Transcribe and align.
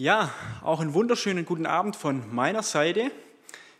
Ja, 0.00 0.32
auch 0.62 0.80
einen 0.80 0.94
wunderschönen 0.94 1.44
guten 1.44 1.66
Abend 1.66 1.94
von 1.94 2.34
meiner 2.34 2.62
Seite. 2.62 3.10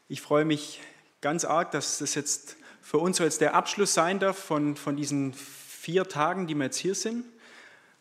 Ich 0.06 0.20
freue 0.20 0.44
mich 0.44 0.82
ganz 1.22 1.46
arg, 1.46 1.70
dass 1.70 1.96
das 1.96 2.14
jetzt 2.14 2.58
für 2.82 2.98
uns 2.98 3.16
so 3.16 3.24
jetzt 3.24 3.40
der 3.40 3.54
Abschluss 3.54 3.94
sein 3.94 4.18
darf 4.18 4.36
von, 4.36 4.76
von 4.76 4.96
diesen 4.96 5.32
vier 5.32 6.06
Tagen, 6.06 6.46
die 6.46 6.54
wir 6.54 6.64
jetzt 6.64 6.76
hier 6.76 6.94
sind, 6.94 7.24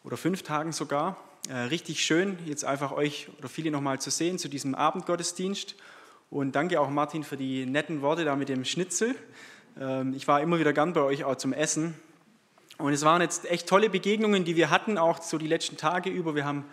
oder 0.04 0.18
fünf 0.18 0.44
Tagen 0.44 0.74
sogar. 0.74 1.16
Äh, 1.48 1.60
richtig 1.70 2.04
schön, 2.04 2.38
jetzt 2.46 2.66
einfach 2.66 2.92
euch 2.92 3.30
oder 3.38 3.48
viele 3.48 3.72
nochmal 3.72 4.02
zu 4.02 4.10
sehen 4.10 4.38
zu 4.38 4.50
diesem 4.50 4.76
Abendgottesdienst. 4.76 5.76
Und 6.30 6.58
danke 6.58 6.82
auch 6.82 6.90
Martin 6.90 7.24
für 7.24 7.38
die 7.38 7.66
netten 7.66 8.02
Worte 8.02 8.26
da 8.26 8.36
mit 8.36 8.50
dem 8.50 8.66
Schnitzel. 8.66 9.16
Ähm, 9.80 10.14
ich 10.14 10.28
war 10.28 10.42
immer 10.42 10.60
wieder 10.60 10.74
gern 10.74 10.92
bei 10.92 11.04
euch 11.04 11.24
auch 11.24 11.38
zum 11.38 11.54
Essen. 11.54 11.98
Und 12.80 12.92
es 12.92 13.06
waren 13.06 13.22
jetzt 13.22 13.50
echt 13.50 13.70
tolle 13.70 13.90
Begegnungen, 13.90 14.44
die 14.44 14.58
wir 14.58 14.70
hatten, 14.70 14.98
auch 14.98 15.22
so 15.22 15.38
die 15.38 15.48
letzten 15.48 15.78
Tage 15.78 16.10
über. 16.10 16.36
Wir 16.36 16.44
haben 16.44 16.66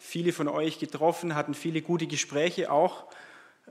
viele 0.00 0.32
von 0.32 0.48
euch 0.48 0.78
getroffen, 0.78 1.34
hatten 1.34 1.54
viele 1.54 1.82
gute 1.82 2.06
Gespräche 2.06 2.72
auch 2.72 3.04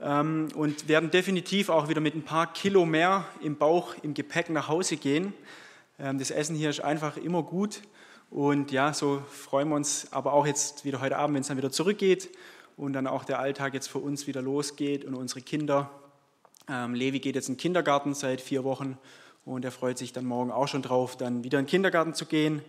ähm, 0.00 0.48
und 0.54 0.88
werden 0.88 1.10
definitiv 1.10 1.68
auch 1.68 1.88
wieder 1.88 2.00
mit 2.00 2.14
ein 2.14 2.22
paar 2.22 2.50
Kilo 2.52 2.86
mehr 2.86 3.26
im 3.42 3.58
Bauch, 3.58 3.94
im 4.02 4.14
Gepäck 4.14 4.48
nach 4.48 4.68
Hause 4.68 4.96
gehen. 4.96 5.34
Ähm, 5.98 6.18
das 6.18 6.30
Essen 6.30 6.54
hier 6.54 6.70
ist 6.70 6.80
einfach 6.80 7.16
immer 7.16 7.42
gut 7.42 7.82
und 8.30 8.70
ja, 8.70 8.94
so 8.94 9.22
freuen 9.28 9.68
wir 9.68 9.74
uns 9.74 10.06
aber 10.12 10.32
auch 10.32 10.46
jetzt 10.46 10.84
wieder 10.84 11.00
heute 11.00 11.18
Abend, 11.18 11.34
wenn 11.34 11.40
es 11.42 11.48
dann 11.48 11.58
wieder 11.58 11.72
zurückgeht 11.72 12.30
und 12.76 12.92
dann 12.92 13.08
auch 13.08 13.24
der 13.24 13.40
Alltag 13.40 13.74
jetzt 13.74 13.88
für 13.88 13.98
uns 13.98 14.28
wieder 14.28 14.40
losgeht 14.40 15.04
und 15.04 15.14
unsere 15.14 15.40
Kinder. 15.40 15.90
Ähm, 16.68 16.94
Levi 16.94 17.18
geht 17.18 17.34
jetzt 17.34 17.48
in 17.48 17.56
den 17.56 17.60
Kindergarten 17.60 18.14
seit 18.14 18.40
vier 18.40 18.62
Wochen 18.62 18.96
und 19.44 19.64
er 19.64 19.72
freut 19.72 19.98
sich 19.98 20.12
dann 20.12 20.26
morgen 20.26 20.52
auch 20.52 20.68
schon 20.68 20.82
drauf, 20.82 21.16
dann 21.16 21.42
wieder 21.42 21.58
in 21.58 21.64
den 21.64 21.70
Kindergarten 21.70 22.14
zu 22.14 22.24
gehen 22.24 22.62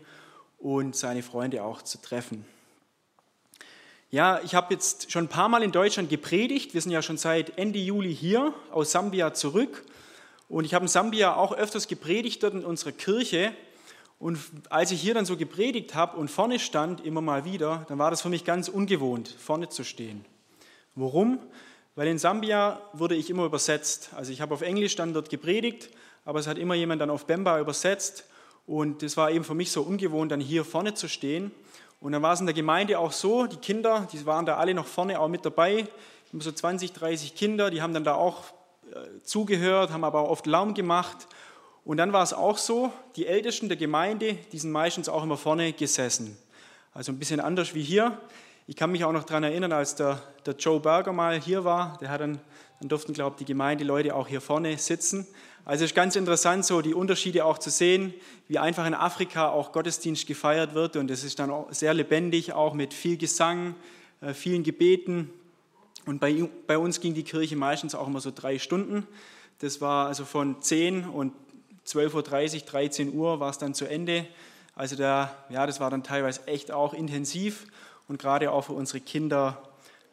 und 0.58 0.96
seine 0.96 1.22
Freunde 1.22 1.64
auch 1.64 1.84
zu 1.84 2.02
treffen. 2.02 2.44
Ja, 4.14 4.42
ich 4.44 4.56
habe 4.56 4.74
jetzt 4.74 5.10
schon 5.10 5.24
ein 5.24 5.30
paar 5.30 5.48
Mal 5.48 5.64
in 5.64 5.72
Deutschland 5.72 6.10
gepredigt. 6.10 6.74
Wir 6.74 6.82
sind 6.82 6.92
ja 6.92 7.02
schon 7.02 7.16
seit 7.16 7.58
Ende 7.58 7.80
Juli 7.80 8.14
hier 8.14 8.54
aus 8.70 8.92
Sambia 8.92 9.34
zurück. 9.34 9.86
Und 10.50 10.66
ich 10.66 10.74
habe 10.74 10.84
in 10.84 10.90
Sambia 10.90 11.34
auch 11.38 11.54
öfters 11.54 11.88
gepredigt 11.88 12.44
dort 12.44 12.54
in 12.54 12.66
unserer 12.66 12.92
Kirche. 12.92 13.54
Und 14.20 14.38
als 14.70 14.92
ich 14.92 15.00
hier 15.00 15.14
dann 15.14 15.24
so 15.24 15.38
gepredigt 15.38 15.96
habe 15.96 16.18
und 16.18 16.30
vorne 16.30 16.60
stand, 16.60 17.06
immer 17.06 17.22
mal 17.22 17.46
wieder, 17.46 17.86
dann 17.88 18.00
war 18.00 18.12
das 18.12 18.22
für 18.22 18.28
mich 18.28 18.44
ganz 18.44 18.68
ungewohnt, 18.68 19.34
vorne 19.40 19.70
zu 19.70 19.86
stehen. 19.86 20.26
Warum? 20.94 21.40
Weil 21.96 22.10
in 22.10 22.20
Sambia 22.20 22.82
wurde 22.92 23.16
ich 23.16 23.30
immer 23.30 23.46
übersetzt. 23.46 24.10
Also 24.14 24.34
ich 24.34 24.42
habe 24.42 24.54
auf 24.54 24.62
Englisch 24.62 24.98
dann 24.98 25.14
dort 25.14 25.30
gepredigt, 25.30 25.90
aber 26.26 26.40
es 26.40 26.48
hat 26.48 26.58
immer 26.58 26.76
jemand 26.76 27.02
dann 27.02 27.12
auf 27.12 27.28
Bemba 27.28 27.62
übersetzt. 27.62 28.26
Und 28.68 29.04
es 29.04 29.16
war 29.16 29.32
eben 29.32 29.46
für 29.46 29.56
mich 29.56 29.72
so 29.72 29.84
ungewohnt, 29.84 30.34
dann 30.34 30.42
hier 30.42 30.66
vorne 30.66 30.96
zu 30.96 31.08
stehen. 31.08 31.52
Und 32.02 32.14
dann 32.14 32.24
war 32.24 32.34
es 32.34 32.40
in 32.40 32.48
der 32.48 32.56
Gemeinde 32.56 32.98
auch 32.98 33.12
so, 33.12 33.46
die 33.46 33.58
Kinder, 33.58 34.08
die 34.12 34.26
waren 34.26 34.46
da 34.46 34.58
alle 34.58 34.74
noch 34.74 34.88
vorne 34.88 35.20
auch 35.20 35.28
mit 35.28 35.46
dabei, 35.46 35.88
so 36.34 36.52
20, 36.52 36.94
30 36.94 37.36
Kinder, 37.36 37.70
die 37.70 37.82
haben 37.82 37.94
dann 37.94 38.04
da 38.04 38.16
auch 38.16 38.46
äh, 38.92 39.22
zugehört, 39.24 39.92
haben 39.92 40.04
aber 40.04 40.22
auch 40.22 40.30
oft 40.30 40.48
Lärm 40.48 40.74
gemacht. 40.74 41.28
Und 41.86 41.98
dann 41.98 42.12
war 42.12 42.24
es 42.24 42.34
auch 42.34 42.58
so, 42.58 42.92
die 43.16 43.28
Ältesten 43.28 43.68
der 43.68 43.78
Gemeinde, 43.78 44.34
die 44.52 44.58
sind 44.58 44.72
meistens 44.72 45.10
auch 45.10 45.24
immer 45.24 45.38
vorne 45.38 45.74
gesessen. 45.74 46.38
Also 46.94 47.12
ein 47.12 47.20
bisschen 47.20 47.40
anders 47.40 47.76
wie 47.76 47.84
hier. 47.84 48.18
Ich 48.66 48.76
kann 48.76 48.92
mich 48.92 49.04
auch 49.04 49.12
noch 49.12 49.24
daran 49.24 49.44
erinnern, 49.44 49.72
als 49.72 49.94
der, 49.94 50.22
der 50.46 50.56
Joe 50.56 50.80
Berger 50.80 51.14
mal 51.14 51.40
hier 51.40 51.64
war, 51.66 51.98
der 52.02 52.10
hat 52.10 52.22
dann, 52.22 52.40
dann 52.80 52.90
durften, 52.90 53.14
glaube 53.14 53.36
ich, 53.36 53.40
die 53.40 53.46
Gemeindeleute 53.46 54.16
auch 54.16 54.28
hier 54.28 54.42
vorne 54.42 54.76
sitzen. 54.78 55.28
Also 55.64 55.84
es 55.86 55.92
ist 55.92 55.96
ganz 55.96 56.16
interessant, 56.16 56.66
so 56.66 56.82
die 56.82 56.94
Unterschiede 56.94 57.46
auch 57.46 57.60
zu 57.60 57.70
sehen, 57.70 58.14
wie 58.48 58.58
einfach 58.58 58.86
in 58.88 58.94
Afrika 58.94 59.50
auch 59.50 59.72
Gottesdienst 59.72 60.26
gefeiert 60.26 60.74
wird. 60.74 60.96
Und 60.96 61.12
es 61.12 61.24
ist 61.24 61.40
dann 61.40 61.52
auch 61.52 61.72
sehr 61.72 61.94
lebendig, 61.94 62.54
auch 62.54 62.74
mit 62.74 62.94
viel 62.94 63.18
Gesang, 63.18 63.76
äh, 64.22 64.34
vielen 64.34 64.64
Gebeten. 64.64 65.30
Und 66.06 66.20
bei, 66.20 66.50
bei 66.66 66.78
uns 66.78 67.00
ging 67.00 67.14
die 67.14 67.24
Kirche 67.24 67.56
meistens 67.56 67.94
auch 67.94 68.08
immer 68.08 68.22
so 68.22 68.32
drei 68.34 68.58
Stunden. 68.58 69.08
Das 69.60 69.82
war 69.82 70.08
also 70.08 70.26
von 70.26 70.62
10 70.62 71.06
und 71.06 71.34
12.30 71.86 72.56
Uhr, 72.56 72.62
13 72.62 73.14
Uhr 73.14 73.40
war 73.40 73.52
es 73.52 73.60
dann 73.60 73.76
zu 73.76 73.86
Ende. 73.86 74.26
Also 74.76 74.96
da, 74.96 75.36
ja, 75.50 75.68
das 75.68 75.80
war 75.80 75.92
dann 75.92 76.04
teilweise 76.04 76.48
echt 76.48 76.72
auch 76.72 76.94
intensiv 76.94 77.68
und 78.08 78.20
gerade 78.20 78.52
auch 78.52 78.62
für 78.62 78.74
unsere 78.74 79.00
Kinder 79.00 79.62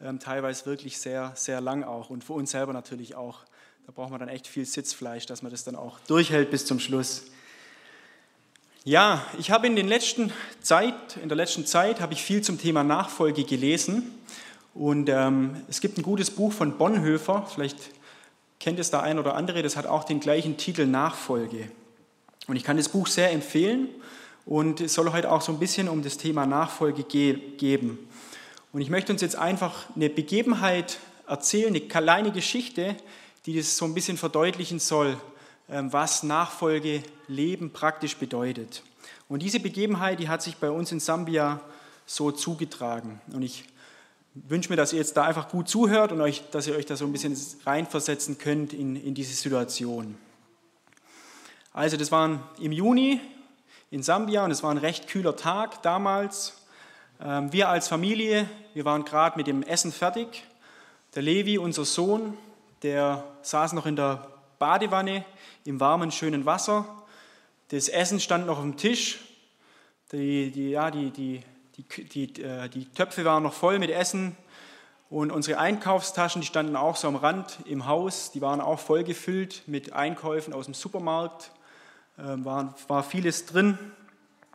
ähm, 0.03 0.19
teilweise 0.19 0.67
wirklich 0.67 0.99
sehr, 0.99 1.33
sehr 1.35 1.61
lang 1.61 1.85
auch 1.85 2.11
und 2.11 2.25
für 2.25 2.35
uns 2.35 2.51
selber 2.51 2.73
natürlich 2.73 3.15
auch. 3.15 3.45
Da 3.89 3.93
braucht 3.95 4.11
man 4.11 4.21
dann 4.21 4.29
echt 4.29 4.47
viel 4.47 4.67
Sitzfleisch, 4.67 5.25
dass 5.25 5.41
man 5.41 5.51
das 5.51 5.65
dann 5.65 5.75
auch 5.75 5.99
durchhält 6.01 6.51
bis 6.51 6.67
zum 6.67 6.79
Schluss. 6.79 7.23
Ja, 8.85 9.25
ich 9.39 9.51
habe 9.51 9.67
in, 9.67 9.77
den 9.77 9.89
letzten 9.89 10.31
Zeit, 10.61 11.17
in 11.23 11.31
der 11.31 11.37
letzten 11.37 11.65
Zeit 11.65 12.03
habe 12.03 12.13
ich 12.13 12.23
viel 12.23 12.43
zum 12.43 12.61
Thema 12.61 12.85
Nachfolge 12.85 13.45
gelesen. 13.45 14.13
Und 14.75 15.09
ähm, 15.09 15.63
es 15.71 15.81
gibt 15.81 15.97
ein 15.97 16.03
gutes 16.03 16.31
Buch 16.31 16.53
von 16.53 16.77
Bonhoeffer, 16.77 17.47
vielleicht 17.51 17.79
kennt 18.61 18.79
es 18.79 18.91
da 18.91 19.01
ein 19.01 19.19
oder 19.19 19.35
andere, 19.35 19.63
das 19.63 19.75
hat 19.75 19.87
auch 19.87 20.05
den 20.05 20.21
gleichen 20.21 20.59
Titel 20.59 20.85
Nachfolge. 20.85 21.71
Und 22.47 22.57
ich 22.57 22.65
kann 22.65 22.77
das 22.77 22.91
Buch 22.91 23.07
sehr 23.07 23.33
empfehlen 23.33 23.89
und 24.45 24.83
es 24.83 24.93
soll 24.93 25.11
heute 25.13 25.33
auch 25.33 25.41
so 25.41 25.51
ein 25.51 25.59
bisschen 25.59 25.89
um 25.89 26.03
das 26.03 26.19
Thema 26.19 26.45
Nachfolge 26.45 27.05
ge 27.05 27.39
geben. 27.57 27.99
Und 28.75 28.83
ich 28.83 28.91
möchte 28.91 29.13
uns 29.13 29.23
jetzt 29.23 29.37
einfach 29.37 29.87
eine 29.97 30.11
Begebenheit 30.11 30.99
erzählen, 31.27 31.69
eine 31.69 31.81
kleine 31.81 32.33
Geschichte, 32.33 32.95
die 33.49 33.57
das 33.57 33.79
so 33.79 33.87
ein 33.87 33.95
bisschen 33.95 34.19
verdeutlichen 34.19 34.79
soll, 34.79 35.17
ähm, 35.71 35.91
was 35.91 36.23
Nachfolge 36.23 37.03
Leben 37.29 37.73
praktisch 37.73 38.19
bedeutet. 38.19 38.83
Und 39.27 39.41
diese 39.41 39.59
Begebenheit, 39.59 40.21
die 40.21 40.29
hat 40.29 40.43
sich 40.43 40.59
bei 40.59 40.71
uns 40.71 40.93
in 40.93 41.01
Sambia 41.01 41.63
so 42.05 42.31
zugetragen. 42.31 43.23
Und 43.33 43.41
ich 43.41 43.65
wünsche 44.35 44.69
mir, 44.69 44.77
dass 44.77 44.93
ihr 44.93 44.99
jetzt 44.99 45.17
da 45.17 45.25
einfach 45.25 45.49
gut 45.49 45.67
zuhört 45.67 46.13
und 46.13 46.21
euch, 46.21 46.43
dass 46.51 46.67
ihr 46.67 46.77
euch 46.77 46.85
da 46.85 46.95
so 46.95 47.07
ein 47.07 47.13
bisschen 47.13 47.39
reinversetzen 47.65 48.37
könnt 48.37 48.75
in, 48.75 48.97
in 48.97 49.15
diese 49.15 49.33
Situation. 49.33 50.19
Also 51.73 51.97
das 51.97 52.13
war 52.13 52.51
im 52.61 52.73
Juni 52.73 53.19
in 53.91 54.03
Sambia 54.03 54.45
und 54.45 54.51
es 54.51 54.63
war 54.63 54.73
ein 54.73 54.77
recht 54.77 55.09
kühler 55.09 55.37
Tag 55.37 55.81
damals. 55.81 56.53
Ähm, 57.19 57.51
wir 57.51 57.71
als 57.71 57.89
Familie, 57.89 58.47
wir 58.75 58.85
waren 58.85 59.07
gerade 59.07 59.39
mit 59.39 59.47
dem 59.47 59.63
Essen 59.63 59.91
fertig. 59.91 60.45
Der 61.15 61.23
Levi, 61.23 61.57
unser 61.57 61.87
Sohn, 61.87 62.37
der 62.83 63.25
saß 63.43 63.73
noch 63.73 63.87
in 63.87 63.97
der 63.97 64.29
Badewanne 64.59 65.25
im 65.65 65.81
warmen, 65.81 66.11
schönen 66.11 66.47
Wasser. 66.47 66.87
Das 67.69 67.89
Essen 67.89 68.21
stand 68.21 68.47
noch 68.47 68.59
auf 68.59 68.65
dem 68.65 68.77
Tisch. 68.77 69.21
Die, 70.13 70.51
die, 70.51 70.71
ja, 70.71 70.91
die, 70.91 71.11
die, 71.11 71.43
die, 71.77 72.05
die, 72.05 72.43
äh, 72.43 72.69
die 72.69 72.87
Töpfe 72.87 73.25
waren 73.25 73.43
noch 73.43 73.53
voll 73.53 73.79
mit 73.79 73.91
Essen. 73.91 74.37
Und 75.11 75.31
unsere 75.33 75.59
Einkaufstaschen, 75.59 76.41
die 76.43 76.47
standen 76.47 76.77
auch 76.77 76.97
so 76.97 77.09
am 77.09 77.17
Rand 77.17 77.59
im 77.65 77.87
Haus. 77.87 78.31
Die 78.33 78.41
waren 78.41 78.61
auch 78.61 78.79
voll 78.79 79.05
gefüllt 79.05 79.63
mit 79.67 79.93
Einkäufen 79.93 80.53
aus 80.53 80.67
dem 80.67 80.75
Supermarkt. 80.75 81.51
Ähm, 82.19 82.45
war, 82.45 82.75
war 82.89 83.03
vieles 83.03 83.47
drin. 83.47 83.79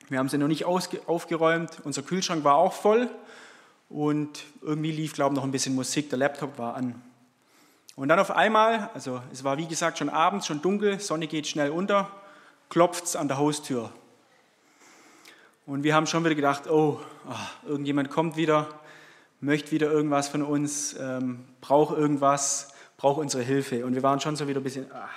Wir 0.10 0.20
haben 0.20 0.30
sie 0.30 0.38
noch 0.38 0.48
nicht 0.48 0.66
aufgeräumt. 0.66 1.80
Unser 1.84 2.04
Kühlschrank 2.04 2.44
war 2.44 2.56
auch 2.56 2.74
voll. 2.74 3.10
Und 3.90 4.44
irgendwie 4.62 4.92
lief, 4.92 5.14
glaube 5.14 5.34
ich, 5.34 5.38
noch 5.38 5.44
ein 5.44 5.52
bisschen 5.52 5.76
Musik. 5.76 6.10
Der 6.10 6.20
Laptop 6.20 6.58
war 6.58 6.76
an. 6.76 7.02
Und 7.96 8.08
dann 8.08 8.18
auf 8.20 8.32
einmal, 8.32 8.90
also 8.96 9.22
es 9.32 9.44
war 9.44 9.58
wie 9.58 9.68
gesagt 9.68 10.00
schon 10.00 10.10
abends, 10.10 10.48
schon 10.48 10.62
dunkel, 10.62 11.00
Sonne 11.00 11.28
geht 11.28 11.46
schnell 11.46 11.70
unter, 11.70 12.10
klopft 12.70 13.04
es 13.04 13.16
an 13.16 13.28
der 13.28 13.38
Haustür. 13.38 13.92
Und 15.68 15.84
wir 15.84 15.94
haben 15.94 16.08
schon 16.08 16.26
wieder 16.26 16.34
gedacht, 16.34 16.68
oh, 16.68 17.00
oh 17.28 17.68
irgendjemand 17.70 18.10
kommt 18.10 18.36
wieder, 18.36 18.68
möchte 19.42 19.72
wieder 19.72 19.92
irgendwas 19.92 20.28
von 20.28 20.42
uns, 20.42 20.96
ähm, 21.00 21.46
braucht 21.62 21.96
irgendwas, 21.96 22.74
braucht 22.98 23.20
unsere 23.20 23.44
Hilfe. 23.44 23.86
Und 23.86 23.94
wir 23.94 24.02
waren 24.02 24.20
schon 24.20 24.36
so 24.36 24.48
wieder 24.48 24.60
ein 24.60 24.64
bisschen, 24.64 24.88
ach, 24.92 25.12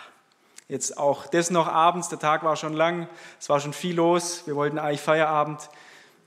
jetzt 0.69 0.98
auch 0.98 1.27
das 1.28 1.51
noch 1.51 1.68
abends, 1.68 2.10
der 2.10 2.18
Tag 2.18 2.45
war 2.45 2.56
schon 2.56 2.74
lang, 2.74 3.09
es 3.41 3.48
war 3.48 3.59
schon 3.59 3.72
viel 3.72 3.97
los, 3.97 4.47
wir 4.47 4.54
wollten 4.54 4.78
eigentlich 4.78 5.01
Feierabend. 5.01 5.71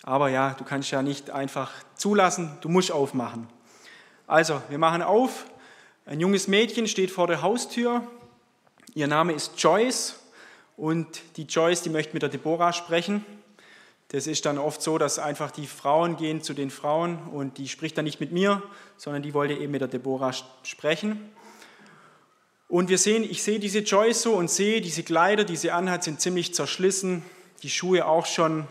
Aber 0.01 0.29
ja, 0.29 0.55
du 0.57 0.63
kannst 0.63 0.89
ja 0.89 1.03
nicht 1.03 1.29
einfach 1.29 1.71
zulassen, 1.93 2.57
du 2.61 2.69
musst 2.69 2.91
aufmachen. 2.91 3.47
Also, 4.25 4.61
wir 4.69 4.79
machen 4.79 5.03
auf 5.03 5.45
ein 6.09 6.19
junges 6.19 6.47
Mädchen 6.47 6.87
steht 6.87 7.11
vor 7.11 7.27
der 7.27 7.43
Haustür. 7.43 8.01
Ihr 8.95 9.05
Name 9.05 9.31
ist 9.33 9.61
Joyce 9.61 10.15
und 10.75 11.21
die 11.37 11.43
Joyce, 11.43 11.83
die 11.83 11.91
möchte 11.91 12.13
mit 12.13 12.23
der 12.23 12.29
Deborah 12.29 12.73
sprechen. 12.73 13.23
Das 14.07 14.25
ist 14.25 14.47
dann 14.47 14.57
oft 14.57 14.81
so, 14.81 14.97
dass 14.97 15.19
einfach 15.19 15.51
die 15.51 15.67
Frauen 15.67 16.17
gehen 16.17 16.41
zu 16.41 16.55
den 16.55 16.71
Frauen 16.71 17.19
und 17.31 17.59
die 17.59 17.67
spricht 17.67 17.95
dann 17.95 18.05
nicht 18.05 18.19
mit 18.19 18.31
mir, 18.31 18.63
sondern 18.97 19.21
die 19.21 19.35
wollte 19.35 19.53
eben 19.53 19.71
mit 19.71 19.81
der 19.81 19.87
Deborah 19.87 20.33
sprechen. 20.63 21.29
Und 22.67 22.89
wir 22.89 22.97
sehen, 22.97 23.23
ich 23.23 23.43
sehe 23.43 23.59
diese 23.59 23.79
Joyce 23.79 24.23
so 24.23 24.33
und 24.33 24.49
sehe, 24.49 24.81
diese 24.81 25.03
Kleider, 25.03 25.43
die 25.43 25.57
sie 25.57 25.69
anhat, 25.69 26.03
sind 26.03 26.19
ziemlich 26.19 26.55
zerschlissen, 26.55 27.21
die 27.61 27.69
Schuhe 27.69 28.07
auch 28.07 28.25
schon, 28.25 28.65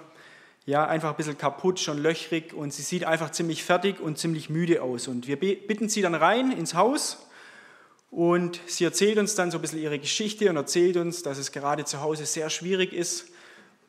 ja, 0.66 0.88
einfach 0.88 1.10
ein 1.10 1.16
bisschen 1.16 1.38
kaputt, 1.38 1.78
schon 1.78 1.98
löchrig 1.98 2.52
und 2.52 2.74
sie 2.74 2.82
sieht 2.82 3.04
einfach 3.04 3.30
ziemlich 3.30 3.62
fertig 3.62 4.00
und 4.00 4.18
ziemlich 4.18 4.50
müde 4.50 4.82
aus. 4.82 5.06
Und 5.06 5.28
wir 5.28 5.38
bitten 5.38 5.88
sie 5.88 6.02
dann 6.02 6.16
rein 6.16 6.50
ins 6.50 6.74
Haus 6.74 7.27
und 8.10 8.60
sie 8.66 8.84
erzählt 8.84 9.18
uns 9.18 9.34
dann 9.34 9.50
so 9.50 9.58
ein 9.58 9.60
bisschen 9.60 9.80
ihre 9.80 9.98
Geschichte 9.98 10.48
und 10.48 10.56
erzählt 10.56 10.96
uns, 10.96 11.22
dass 11.22 11.38
es 11.38 11.52
gerade 11.52 11.84
zu 11.84 12.00
Hause 12.00 12.24
sehr 12.26 12.48
schwierig 12.50 12.92
ist. 12.92 13.26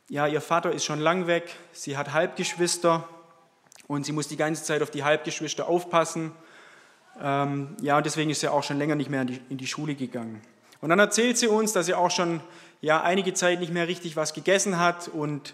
Ja, 0.09 0.27
ihr 0.27 0.41
Vater 0.41 0.71
ist 0.71 0.85
schon 0.85 0.99
lang 0.99 1.27
weg, 1.27 1.55
sie 1.71 1.95
hat 1.95 2.13
Halbgeschwister 2.13 3.07
und 3.87 4.05
sie 4.05 4.11
muss 4.11 4.27
die 4.27 4.37
ganze 4.37 4.63
Zeit 4.63 4.81
auf 4.81 4.91
die 4.91 5.03
Halbgeschwister 5.03 5.67
aufpassen. 5.67 6.31
Ähm, 7.21 7.75
ja, 7.81 7.97
und 7.97 8.05
deswegen 8.05 8.29
ist 8.29 8.41
sie 8.41 8.51
auch 8.51 8.63
schon 8.63 8.77
länger 8.77 8.95
nicht 8.95 9.09
mehr 9.09 9.21
in 9.21 9.27
die, 9.27 9.41
in 9.49 9.57
die 9.57 9.67
Schule 9.67 9.95
gegangen. 9.95 10.41
Und 10.81 10.89
dann 10.89 10.99
erzählt 10.99 11.37
sie 11.37 11.47
uns, 11.47 11.73
dass 11.73 11.85
sie 11.85 11.93
auch 11.93 12.11
schon 12.11 12.41
ja, 12.81 13.01
einige 13.01 13.33
Zeit 13.33 13.59
nicht 13.59 13.73
mehr 13.73 13.87
richtig 13.87 14.15
was 14.15 14.33
gegessen 14.33 14.79
hat 14.79 15.07
und 15.07 15.53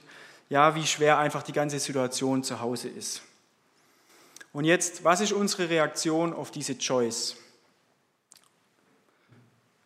ja, 0.49 0.75
wie 0.75 0.85
schwer 0.85 1.17
einfach 1.17 1.43
die 1.43 1.53
ganze 1.53 1.79
Situation 1.79 2.43
zu 2.43 2.61
Hause 2.61 2.87
ist. 2.89 3.21
Und 4.53 4.65
jetzt, 4.65 5.03
was 5.03 5.21
ist 5.21 5.33
unsere 5.33 5.69
Reaktion 5.69 6.33
auf 6.33 6.51
diese 6.51 6.73
Joyce? 6.73 7.35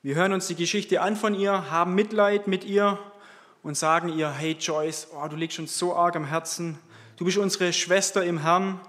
Wir 0.02 0.16
hören 0.16 0.32
uns 0.32 0.48
die 0.48 0.56
Geschichte 0.56 1.02
an 1.02 1.18
von 1.18 1.36
ihr, 1.36 1.72
haben 1.72 1.94
Mitleid 1.94 2.48
mit 2.48 2.64
ihr 2.64 2.98
und 3.64 3.76
sagen 3.76 4.08
ihr, 4.08 4.32
hey 4.32 4.56
Joyce, 4.58 5.10
oh, 5.14 5.28
du 5.28 5.36
liegst 5.36 5.60
uns 5.60 5.78
so 5.78 5.94
arg 5.94 6.16
am 6.16 6.24
Herzen, 6.24 6.80
du 7.18 7.26
bist 7.26 7.38
unsere 7.38 7.74
Schwester 7.74 8.24
im 8.24 8.38
Herrn, 8.38 8.80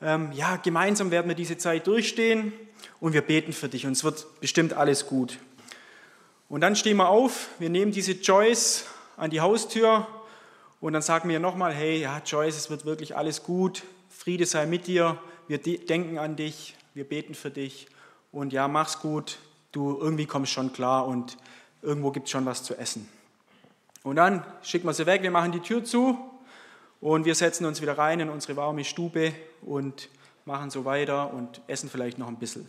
ähm, 0.00 0.32
ja, 0.32 0.56
gemeinsam 0.56 1.10
werden 1.10 1.28
wir 1.28 1.34
diese 1.34 1.58
Zeit 1.58 1.86
durchstehen 1.86 2.54
und 2.98 3.12
wir 3.12 3.20
beten 3.20 3.52
für 3.52 3.68
dich. 3.68 3.84
Und 3.84 3.92
es 3.92 4.04
wird 4.04 4.24
bestimmt 4.40 4.72
alles 4.72 5.04
gut. 5.04 5.38
Und 6.48 6.62
dann 6.62 6.76
stehen 6.76 6.96
wir 6.96 7.10
auf, 7.10 7.48
wir 7.58 7.68
nehmen 7.68 7.92
diese 7.92 8.12
Joyce 8.12 8.86
an 9.18 9.28
die 9.28 9.42
Haustür 9.42 10.06
und 10.80 10.94
dann 10.94 11.02
sagen 11.02 11.28
wir 11.28 11.40
nochmal, 11.40 11.74
hey, 11.74 12.00
ja, 12.00 12.22
Joyce, 12.24 12.56
es 12.56 12.70
wird 12.70 12.86
wirklich 12.86 13.14
alles 13.14 13.42
gut, 13.42 13.82
Friede 14.08 14.46
sei 14.46 14.64
mit 14.64 14.86
dir, 14.86 15.18
wir 15.46 15.58
denken 15.58 16.16
an 16.16 16.36
dich, 16.36 16.74
wir 16.94 17.04
beten 17.04 17.34
für 17.34 17.50
dich. 17.50 17.86
Und 18.32 18.54
ja, 18.54 18.66
mach's 18.66 19.00
gut, 19.00 19.36
du 19.74 19.98
irgendwie 20.00 20.26
kommst 20.26 20.52
schon 20.52 20.72
klar 20.72 21.06
und 21.06 21.36
irgendwo 21.82 22.10
gibt 22.10 22.26
es 22.26 22.30
schon 22.30 22.46
was 22.46 22.62
zu 22.62 22.76
essen. 22.76 23.08
Und 24.02 24.16
dann 24.16 24.44
schicken 24.62 24.86
wir 24.86 24.94
sie 24.94 25.06
weg, 25.06 25.22
wir 25.22 25.30
machen 25.30 25.52
die 25.52 25.60
Tür 25.60 25.84
zu 25.84 26.18
und 27.00 27.24
wir 27.24 27.34
setzen 27.34 27.64
uns 27.66 27.82
wieder 27.82 27.98
rein 27.98 28.20
in 28.20 28.30
unsere 28.30 28.56
warme 28.56 28.84
Stube 28.84 29.34
und 29.62 30.08
machen 30.44 30.70
so 30.70 30.84
weiter 30.84 31.32
und 31.32 31.60
essen 31.66 31.88
vielleicht 31.88 32.18
noch 32.18 32.28
ein 32.28 32.36
bisschen. 32.36 32.68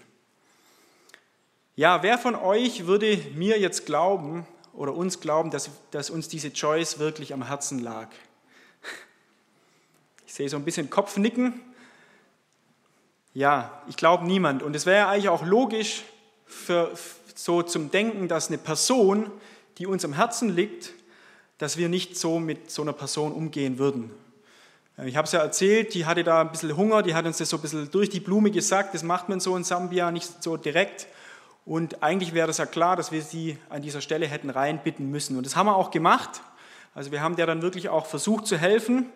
Ja, 1.75 2.03
wer 2.03 2.17
von 2.17 2.35
euch 2.35 2.87
würde 2.87 3.17
mir 3.35 3.59
jetzt 3.59 3.85
glauben 3.85 4.47
oder 4.73 4.93
uns 4.93 5.19
glauben, 5.19 5.51
dass, 5.51 5.69
dass 5.91 6.09
uns 6.09 6.29
diese 6.29 6.53
Choice 6.53 6.99
wirklich 6.99 7.33
am 7.33 7.45
Herzen 7.45 7.79
lag? 7.79 8.07
Ich 10.25 10.33
sehe 10.33 10.49
so 10.49 10.57
ein 10.57 10.63
bisschen 10.63 10.89
Kopfnicken. 10.89 11.61
Ja, 13.33 13.81
ich 13.87 13.97
glaube 13.97 14.25
niemand. 14.25 14.63
Und 14.63 14.75
es 14.75 14.85
wäre 14.85 15.07
eigentlich 15.07 15.29
auch 15.29 15.45
logisch 15.45 16.03
für, 16.45 16.91
so 17.35 17.61
zum 17.61 17.91
Denken, 17.91 18.27
dass 18.27 18.47
eine 18.47 18.57
Person, 18.57 19.31
die 19.77 19.87
uns 19.87 20.05
am 20.05 20.13
Herzen 20.13 20.55
liegt, 20.55 20.93
dass 21.57 21.77
wir 21.77 21.89
nicht 21.89 22.17
so 22.17 22.39
mit 22.39 22.71
so 22.71 22.81
einer 22.81 22.93
Person 22.93 23.31
umgehen 23.31 23.77
würden. 23.77 24.11
Ich 25.03 25.17
habe 25.17 25.25
es 25.25 25.33
ja 25.33 25.41
erzählt, 25.41 25.93
die 25.93 26.05
hatte 26.05 26.23
da 26.23 26.41
ein 26.41 26.51
bisschen 26.51 26.75
Hunger, 26.77 27.03
die 27.03 27.13
hat 27.13 27.25
uns 27.25 27.37
das 27.37 27.49
so 27.49 27.57
ein 27.57 27.61
bisschen 27.61 27.91
durch 27.91 28.09
die 28.09 28.21
Blume 28.21 28.49
gesagt, 28.49 28.93
das 28.93 29.03
macht 29.03 29.27
man 29.27 29.41
so 29.41 29.57
in 29.57 29.65
Sambia 29.65 30.09
nicht 30.11 30.41
so 30.41 30.55
direkt. 30.55 31.07
Und 31.65 32.01
eigentlich 32.01 32.33
wäre 32.33 32.47
das 32.47 32.59
ja 32.59 32.65
klar, 32.65 32.95
dass 32.95 33.11
wir 33.11 33.21
sie 33.21 33.57
an 33.69 33.81
dieser 33.81 33.99
Stelle 33.99 34.27
hätten 34.27 34.49
reinbitten 34.49 35.09
müssen. 35.11 35.35
Und 35.35 35.45
das 35.45 35.57
haben 35.57 35.65
wir 35.65 35.75
auch 35.75 35.91
gemacht. 35.91 36.41
Also 36.93 37.11
wir 37.11 37.21
haben 37.21 37.35
der 37.35 37.45
dann 37.45 37.61
wirklich 37.61 37.89
auch 37.89 38.05
versucht 38.05 38.47
zu 38.47 38.57
helfen. 38.57 39.09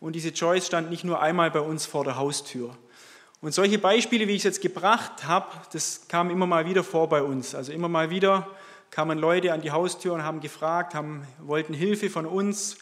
Und 0.00 0.14
diese 0.14 0.28
Joyce 0.28 0.66
stand 0.66 0.90
nicht 0.90 1.04
nur 1.04 1.22
einmal 1.22 1.50
bei 1.50 1.60
uns 1.60 1.86
vor 1.86 2.04
der 2.04 2.16
Haustür. 2.16 2.76
Und 3.44 3.52
solche 3.52 3.78
Beispiele, 3.78 4.26
wie 4.26 4.32
ich 4.32 4.38
es 4.38 4.44
jetzt 4.44 4.62
gebracht 4.62 5.26
habe, 5.26 5.48
das 5.74 6.08
kam 6.08 6.30
immer 6.30 6.46
mal 6.46 6.64
wieder 6.64 6.82
vor 6.82 7.10
bei 7.10 7.22
uns. 7.22 7.54
Also 7.54 7.72
immer 7.72 7.90
mal 7.90 8.08
wieder 8.08 8.48
kamen 8.90 9.18
Leute 9.18 9.52
an 9.52 9.60
die 9.60 9.70
Haustür 9.70 10.14
und 10.14 10.22
haben 10.22 10.40
gefragt, 10.40 10.94
haben, 10.94 11.26
wollten 11.40 11.74
Hilfe 11.74 12.08
von 12.08 12.24
uns. 12.24 12.78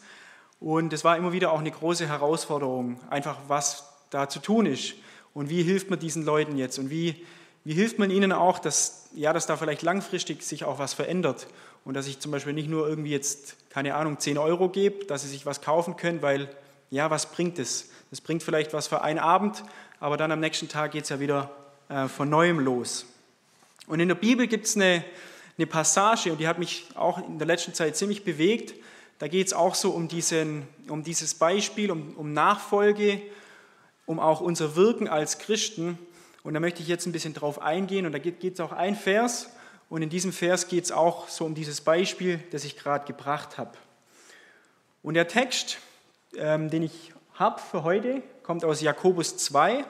Und 0.61 0.93
es 0.93 1.03
war 1.03 1.17
immer 1.17 1.33
wieder 1.33 1.51
auch 1.51 1.59
eine 1.59 1.69
große 1.69 2.07
Herausforderung, 2.07 2.97
einfach 3.09 3.39
was 3.49 3.89
da 4.09 4.29
zu 4.29 4.39
tun 4.39 4.65
ist. 4.65 4.93
Und 5.33 5.49
wie 5.49 5.63
hilft 5.63 5.89
man 5.89 5.99
diesen 5.99 6.23
Leuten 6.23 6.57
jetzt? 6.57 6.79
Und 6.79 6.89
wie 6.89 7.25
wie 7.65 7.73
hilft 7.73 7.97
man 7.97 8.11
ihnen 8.11 8.31
auch, 8.33 8.59
dass, 8.59 9.09
ja, 9.13 9.31
dass 9.31 9.45
da 9.45 9.55
vielleicht 9.55 9.83
langfristig 9.83 10.43
sich 10.43 10.65
auch 10.65 10.79
was 10.79 10.93
verändert 10.93 11.47
und 11.85 11.93
dass 11.93 12.07
ich 12.07 12.19
zum 12.19 12.31
Beispiel 12.31 12.53
nicht 12.53 12.69
nur 12.69 12.87
irgendwie 12.87 13.11
jetzt, 13.11 13.69
keine 13.69 13.95
Ahnung, 13.95 14.19
10 14.19 14.37
Euro 14.37 14.67
gebe, 14.67 15.05
dass 15.05 15.21
sie 15.21 15.29
sich 15.29 15.45
was 15.45 15.61
kaufen 15.61 15.95
können, 15.95 16.21
weil, 16.21 16.49
ja, 16.89 17.09
was 17.09 17.31
bringt 17.31 17.59
es? 17.59 17.89
Das 18.09 18.19
bringt 18.19 18.43
vielleicht 18.43 18.73
was 18.73 18.87
für 18.87 19.01
einen 19.01 19.19
Abend, 19.19 19.63
aber 19.99 20.17
dann 20.17 20.31
am 20.31 20.39
nächsten 20.39 20.67
Tag 20.67 20.91
geht 20.91 21.03
es 21.03 21.09
ja 21.09 21.19
wieder 21.19 21.51
äh, 21.89 22.07
von 22.07 22.29
neuem 22.29 22.59
los. 22.59 23.05
Und 23.87 23.99
in 23.99 24.07
der 24.07 24.15
Bibel 24.15 24.47
gibt 24.47 24.65
es 24.65 24.75
eine, 24.75 25.03
eine 25.57 25.67
Passage, 25.67 26.31
und 26.31 26.39
die 26.39 26.47
hat 26.47 26.59
mich 26.59 26.85
auch 26.95 27.17
in 27.17 27.37
der 27.37 27.47
letzten 27.47 27.73
Zeit 27.73 27.97
ziemlich 27.97 28.23
bewegt. 28.23 28.73
Da 29.19 29.27
geht 29.27 29.47
es 29.47 29.53
auch 29.53 29.75
so 29.75 29.91
um, 29.91 30.07
diesen, 30.07 30.67
um 30.87 31.03
dieses 31.03 31.35
Beispiel, 31.35 31.91
um, 31.91 32.13
um 32.15 32.33
Nachfolge, 32.33 33.21
um 34.05 34.19
auch 34.19 34.41
unser 34.41 34.75
Wirken 34.75 35.07
als 35.07 35.39
Christen. 35.39 35.97
Und 36.43 36.53
da 36.53 36.59
möchte 36.59 36.81
ich 36.81 36.87
jetzt 36.87 37.05
ein 37.05 37.11
bisschen 37.11 37.33
drauf 37.33 37.61
eingehen. 37.61 38.05
Und 38.05 38.11
da 38.11 38.19
geht 38.19 38.41
es 38.41 38.59
auch 38.59 38.71
ein 38.71 38.95
Vers. 38.95 39.49
Und 39.89 40.01
in 40.01 40.09
diesem 40.09 40.33
Vers 40.33 40.67
geht 40.67 40.85
es 40.85 40.91
auch 40.91 41.29
so 41.29 41.45
um 41.45 41.55
dieses 41.55 41.81
Beispiel, 41.81 42.39
das 42.51 42.65
ich 42.65 42.77
gerade 42.77 43.05
gebracht 43.05 43.57
habe. 43.57 43.77
Und 45.03 45.13
der 45.13 45.27
Text, 45.27 45.77
ähm, 46.37 46.69
den 46.69 46.83
ich 46.83 47.13
habe 47.35 47.61
für 47.61 47.83
heute, 47.83 48.23
kommt 48.43 48.65
aus 48.65 48.81
Jakobus 48.81 49.37
2, 49.37 49.85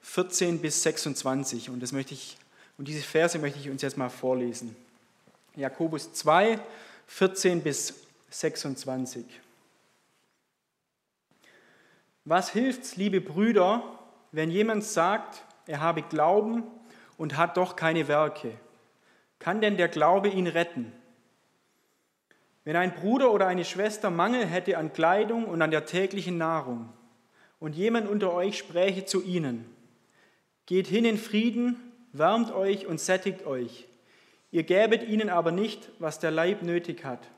14 0.00 0.60
bis 0.60 0.82
26. 0.82 1.70
Und, 1.70 1.82
das 1.82 1.92
möchte 1.92 2.14
ich, 2.14 2.38
und 2.78 2.88
diese 2.88 3.02
Verse 3.02 3.38
möchte 3.38 3.58
ich 3.58 3.68
uns 3.68 3.82
jetzt 3.82 3.98
mal 3.98 4.08
vorlesen. 4.08 4.74
Jakobus 5.56 6.12
2, 6.12 6.58
14 7.06 7.62
bis 7.62 7.94
26. 8.30 9.24
Was 12.24 12.50
hilft's, 12.50 12.96
liebe 12.96 13.20
Brüder, 13.20 13.82
wenn 14.30 14.50
jemand 14.50 14.84
sagt, 14.84 15.42
er 15.66 15.80
habe 15.80 16.02
Glauben 16.02 16.62
und 17.18 17.36
hat 17.36 17.56
doch 17.56 17.74
keine 17.74 18.06
Werke. 18.08 18.52
Kann 19.40 19.60
denn 19.60 19.76
der 19.76 19.88
Glaube 19.88 20.28
ihn 20.28 20.46
retten? 20.46 20.92
Wenn 22.64 22.76
ein 22.76 22.94
Bruder 22.94 23.32
oder 23.32 23.46
eine 23.46 23.64
Schwester 23.64 24.10
Mangel 24.10 24.46
hätte 24.46 24.78
an 24.78 24.92
Kleidung 24.92 25.46
und 25.46 25.60
an 25.62 25.70
der 25.70 25.86
täglichen 25.86 26.38
Nahrung 26.38 26.92
und 27.60 27.76
jemand 27.76 28.08
unter 28.08 28.32
euch 28.32 28.58
spräche 28.58 29.04
zu 29.04 29.22
ihnen, 29.22 29.64
geht 30.66 30.86
hin 30.86 31.04
in 31.04 31.18
Frieden, 31.18 31.76
wärmt 32.12 32.50
euch 32.50 32.86
und 32.86 32.98
sättigt 32.98 33.46
euch, 33.46 33.86
ihr 34.50 34.64
gäbet 34.64 35.06
ihnen 35.06 35.28
aber 35.28 35.52
nicht, 35.52 35.90
was 35.98 36.18
der 36.18 36.30
Leib 36.30 36.62
nötig 36.62 37.04
hat. 37.04 37.28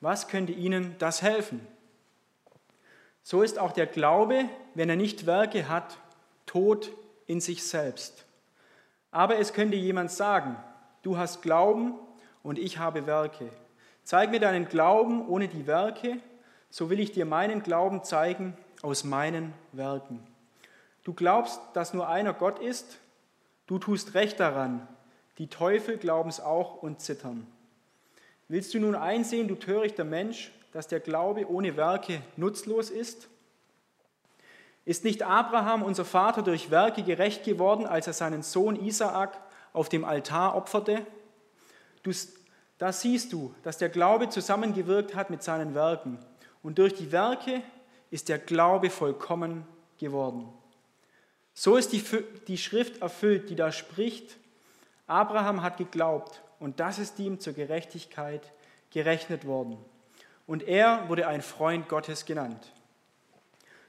Was 0.00 0.26
könnte 0.26 0.52
ihnen 0.52 0.96
das 0.98 1.22
helfen? 1.22 1.64
So 3.22 3.42
ist 3.42 3.58
auch 3.58 3.70
der 3.70 3.86
Glaube, 3.86 4.48
wenn 4.74 4.88
er 4.88 4.96
nicht 4.96 5.26
Werke 5.26 5.68
hat, 5.68 5.98
tot 6.46 6.90
in 7.26 7.40
sich 7.40 7.62
selbst. 7.62 8.24
Aber 9.12 9.38
es 9.38 9.52
könnte 9.52 9.76
jemand 9.76 10.10
sagen, 10.10 10.56
du 11.02 11.18
hast 11.18 11.42
Glauben 11.42 11.94
und 12.42 12.58
ich 12.58 12.78
habe 12.78 13.06
Werke. 13.06 13.48
Zeig 14.02 14.30
mir 14.30 14.40
deinen 14.40 14.66
Glauben 14.66 15.28
ohne 15.28 15.46
die 15.46 15.68
Werke, 15.68 16.18
so 16.68 16.90
will 16.90 16.98
ich 16.98 17.12
dir 17.12 17.26
meinen 17.26 17.62
Glauben 17.62 18.02
zeigen 18.02 18.56
aus 18.82 19.04
meinen 19.04 19.54
Werken. 19.72 20.20
Du 21.04 21.14
glaubst, 21.14 21.60
dass 21.74 21.94
nur 21.94 22.08
einer 22.08 22.32
Gott 22.34 22.58
ist, 22.58 22.98
du 23.66 23.78
tust 23.78 24.14
recht 24.14 24.38
daran, 24.38 24.86
die 25.38 25.46
Teufel 25.48 25.96
glauben 25.96 26.28
es 26.28 26.40
auch 26.40 26.82
und 26.82 27.00
zittern. 27.00 27.46
Willst 28.48 28.74
du 28.74 28.80
nun 28.80 28.94
einsehen, 28.94 29.48
du 29.48 29.54
törichter 29.54 30.04
Mensch, 30.04 30.52
dass 30.72 30.88
der 30.88 31.00
Glaube 31.00 31.48
ohne 31.50 31.76
Werke 31.76 32.20
nutzlos 32.36 32.90
ist? 32.90 33.28
Ist 34.84 35.04
nicht 35.04 35.22
Abraham, 35.22 35.82
unser 35.82 36.04
Vater, 36.04 36.42
durch 36.42 36.70
Werke 36.70 37.02
gerecht 37.02 37.44
geworden, 37.44 37.86
als 37.86 38.08
er 38.08 38.12
seinen 38.12 38.42
Sohn 38.42 38.76
Isaak 38.76 39.38
auf 39.72 39.88
dem 39.88 40.04
Altar 40.04 40.56
opferte? 40.56 41.06
Du, 42.02 42.10
da 42.78 42.92
siehst 42.92 43.32
du, 43.32 43.54
dass 43.62 43.78
der 43.78 43.88
Glaube 43.88 44.28
zusammengewirkt 44.28 45.14
hat 45.14 45.30
mit 45.30 45.42
seinen 45.42 45.74
Werken. 45.74 46.18
Und 46.62 46.78
durch 46.78 46.94
die 46.94 47.12
Werke 47.12 47.62
ist 48.12 48.28
der 48.28 48.38
Glaube 48.38 48.90
vollkommen 48.90 49.66
geworden. 49.98 50.46
So 51.54 51.76
ist 51.76 51.92
die, 51.92 52.04
die 52.46 52.58
Schrift 52.58 53.00
erfüllt, 53.00 53.48
die 53.48 53.56
da 53.56 53.72
spricht, 53.72 54.36
Abraham 55.06 55.62
hat 55.62 55.78
geglaubt 55.78 56.42
und 56.60 56.78
das 56.78 56.98
ist 56.98 57.18
ihm 57.18 57.40
zur 57.40 57.54
Gerechtigkeit 57.54 58.52
gerechnet 58.90 59.46
worden. 59.46 59.78
Und 60.46 60.62
er 60.68 61.08
wurde 61.08 61.26
ein 61.26 61.40
Freund 61.40 61.88
Gottes 61.88 62.26
genannt. 62.26 62.72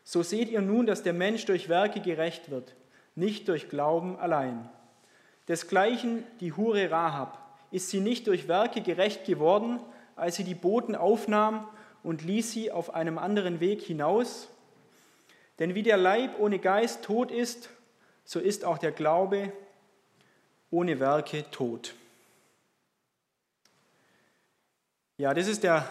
So 0.06 0.24
seht 0.24 0.50
ihr 0.50 0.62
nun, 0.62 0.86
dass 0.86 1.04
der 1.04 1.14
Mensch 1.14 1.46
durch 1.46 1.68
Werke 1.68 2.00
gerecht 2.00 2.50
wird, 2.50 2.76
nicht 3.16 3.50
durch 3.50 3.70
Glauben 3.70 4.18
allein. 4.18 4.70
Desgleichen 5.50 6.24
die 6.40 6.54
Hure 6.54 6.90
Rahab, 6.90 7.40
ist 7.72 7.90
sie 7.90 8.00
nicht 8.00 8.28
durch 8.28 8.48
Werke 8.48 8.82
gerecht 8.82 9.26
geworden, 9.26 9.82
als 10.16 10.38
sie 10.38 10.46
die 10.46 10.56
Boten 10.56 10.96
aufnahm 10.96 11.68
und 12.04 12.24
ließ 12.24 12.52
sie 12.52 12.72
auf 12.72 12.94
einem 12.94 13.18
anderen 13.18 13.60
Weg 13.60 13.82
hinaus? 13.82 14.50
Denn 15.60 15.76
wie 15.76 15.84
der 15.84 15.98
Leib 15.98 16.40
ohne 16.40 16.60
Geist 16.60 17.04
tot 17.04 17.32
ist, 17.32 17.70
so 18.26 18.40
ist 18.40 18.66
auch 18.66 18.78
der 18.78 18.92
Glaube 18.92 19.52
ohne 20.70 21.00
Werke 21.00 21.50
tot. 21.52 21.94
Ja, 25.18 25.34
das 25.34 25.48
ist 25.48 25.64
der, 25.64 25.88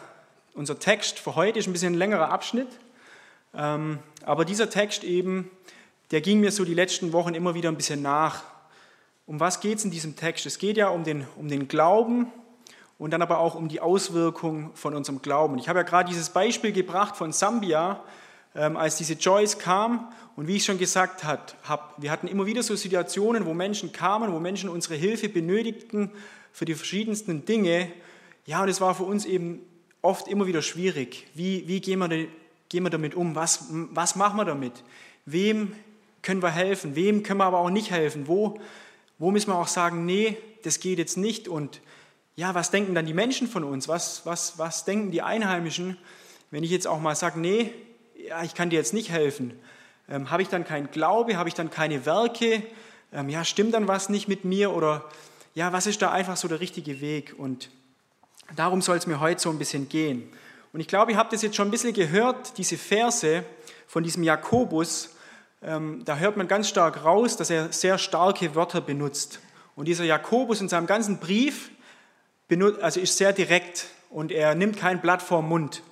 unser 0.54 0.78
Text 0.78 1.19
für 1.19 1.37
heute, 1.37 1.59
ist 1.59 1.69
ein 1.69 1.73
bisschen 1.73 1.95
ein 1.95 1.99
längerer 1.99 2.31
Abschnitt. 2.31 2.69
Ähm, 3.54 4.00
aber 4.25 4.45
dieser 4.45 4.69
Text 4.69 5.04
eben, 5.04 5.50
der 6.11 6.21
ging 6.21 6.40
mir 6.40 6.50
so 6.50 6.64
die 6.64 6.75
letzten 6.75 7.12
Wochen 7.12 7.35
immer 7.35 7.54
wieder 7.54 7.69
ein 7.69 7.76
bisschen 7.76 8.02
nach. 8.02 8.42
Um 9.25 9.38
was 9.40 9.61
geht 9.61 9.78
es 9.78 9.85
in 9.85 9.90
diesem 9.90 10.16
Text? 10.16 10.47
Es 10.47 10.59
geht 10.59 10.76
ja 10.76 10.88
um 10.88 11.04
den, 11.04 11.26
um 11.37 11.49
den 11.49 11.69
Glauben 11.69 12.33
und 13.02 13.11
dann 13.11 13.21
aber 13.21 13.40
auch 13.40 13.56
um 13.56 13.66
die 13.66 13.80
Auswirkung 13.80 14.71
von 14.75 14.94
unserem 14.94 15.23
Glauben. 15.23 15.59
Ich 15.59 15.68
habe 15.68 15.80
ja 15.80 15.82
gerade 15.82 16.09
dieses 16.09 16.30
Beispiel 16.30 16.71
gebracht 16.71 17.16
von 17.16 17.32
Sambia, 17.32 18.00
ähm, 18.54 18.76
als 18.76 18.94
diese 18.94 19.14
Joyce 19.14 19.59
kam. 19.59 20.12
Und 20.37 20.47
wie 20.47 20.54
ich 20.54 20.64
schon 20.64 20.78
gesagt 20.78 21.25
habe, 21.25 21.82
wir 21.97 22.12
hatten 22.12 22.28
immer 22.28 22.47
wieder 22.47 22.62
so 22.62 22.76
Situationen, 22.76 23.44
wo 23.44 23.54
Menschen 23.54 23.90
kamen, 23.90 24.32
wo 24.32 24.38
Menschen 24.38 24.68
unsere 24.68 24.94
Hilfe 24.94 25.28
benötigten 25.28 26.12
für 26.52 26.64
die 26.64 26.75
verschiedensten 26.75 27.44
Dinge. 27.44 27.90
Ja, 28.47 28.62
und 28.62 28.68
es 28.68 28.80
war 28.80 28.94
für 28.94 29.02
uns 29.02 29.25
eben 29.25 29.59
oft 30.00 30.28
immer 30.28 30.47
wieder 30.47 30.62
schwierig. 30.62 31.26
Wie, 31.35 31.66
wie 31.66 31.80
gehen, 31.80 31.99
wir, 31.99 32.28
gehen 32.68 32.85
wir 32.85 32.90
damit 32.90 33.16
um? 33.16 33.35
Was, 33.35 33.66
was 33.68 34.14
machen 34.14 34.37
wir 34.37 34.44
damit? 34.44 34.85
Wem 35.26 35.73
können 36.23 36.40
wir 36.40 36.52
helfen? 36.52 36.94
Wem 36.94 37.25
können 37.25 37.40
wir 37.40 37.47
aber 37.47 37.59
auch 37.59 37.71
nicht 37.71 37.90
helfen? 37.90 38.28
Wo, 38.28 38.61
wo 39.18 39.32
müssen 39.32 39.50
wir 39.50 39.56
auch 39.56 39.66
sagen, 39.66 40.06
nee, 40.06 40.37
das 40.62 40.78
geht 40.78 40.99
jetzt 40.99 41.16
nicht? 41.16 41.49
Und 41.49 41.80
ja, 42.42 42.56
was 42.56 42.72
denken 42.72 42.92
dann 42.96 43.06
die 43.06 43.14
Menschen 43.14 43.46
von 43.46 43.62
uns? 43.62 43.87
Was, 43.87 44.26
was, 44.26 44.58
was 44.58 44.84
denken 44.84 45.12
die 45.12 45.22
Einheimischen, 45.22 45.96
wenn 46.50 46.64
ich 46.64 46.72
jetzt 46.72 46.88
auch 46.88 46.99
mal 46.99 47.14
sage, 47.14 47.38
nee, 47.38 47.72
ja, 48.16 48.42
ich 48.42 48.54
kann 48.54 48.68
dir 48.68 48.80
jetzt 48.80 48.92
nicht 48.92 49.11
helfen? 49.11 49.56
Ähm, 50.08 50.28
habe 50.28 50.42
ich 50.42 50.49
dann 50.49 50.64
keinen 50.64 50.90
Glaube? 50.90 51.37
Habe 51.37 51.49
ich 51.49 51.54
dann 51.54 51.70
keine 51.70 52.04
Werke? 52.04 52.64
Ähm, 53.12 53.28
ja, 53.28 53.44
stimmt 53.44 53.75
dann 53.75 53.87
was 53.87 54.08
nicht 54.08 54.26
mit 54.26 54.44
mir? 54.44 54.72
Oder 54.72 55.04
ja, 55.54 55.72
was 55.72 55.87
ist 55.87 56.02
da 56.02 56.11
einfach 56.11 56.37
so 56.37 56.49
der 56.49 56.58
richtige 56.58 57.00
Weg? 57.00 57.32
Und 57.38 57.70
darum 58.56 58.82
soll 58.82 58.96
es 58.96 59.06
mir 59.06 59.20
heute 59.20 59.40
so 59.40 59.50
ein 59.50 59.58
bisschen 59.61 59.88
gehen. 59.88 60.28
Und 60.72 60.80
ich 60.80 60.88
glaube, 60.88 61.12
ihr 61.12 61.18
habt 61.18 61.32
es 61.32 61.42
jetzt 61.42 61.54
schon 61.54 61.68
ein 61.68 61.70
bisschen 61.70 61.92
gehört, 61.92 62.58
diese 62.58 62.76
Verse 62.76 63.44
von 63.87 64.02
diesem 64.02 64.25
Jakobus, 64.25 65.14
ähm, 65.62 66.04
da 66.04 66.16
hört 66.16 66.37
man 66.37 66.49
ganz 66.49 66.68
stark 66.68 67.04
raus, 67.04 67.37
dass 67.37 67.50
er 67.50 67.72
sehr 67.72 67.99
starke 67.99 68.56
Wörter 68.56 68.80
benutzt. 68.80 69.38
Und 69.76 69.87
dieser 69.87 70.02
Jakobus 70.02 70.61
in 70.61 70.68
seinem 70.68 70.88
ganzen 70.88 71.18
Brief, 71.20 71.70
also 72.61 73.00
ist 73.00 73.16
sehr 73.16 73.32
direkt 73.32 73.87
und 74.11 74.32
er 74.32 74.54
nimmt 74.54 74.76
kein 74.76 75.00
Blatt 75.00 75.23
vor 75.23 75.42
Mund. 75.42 75.82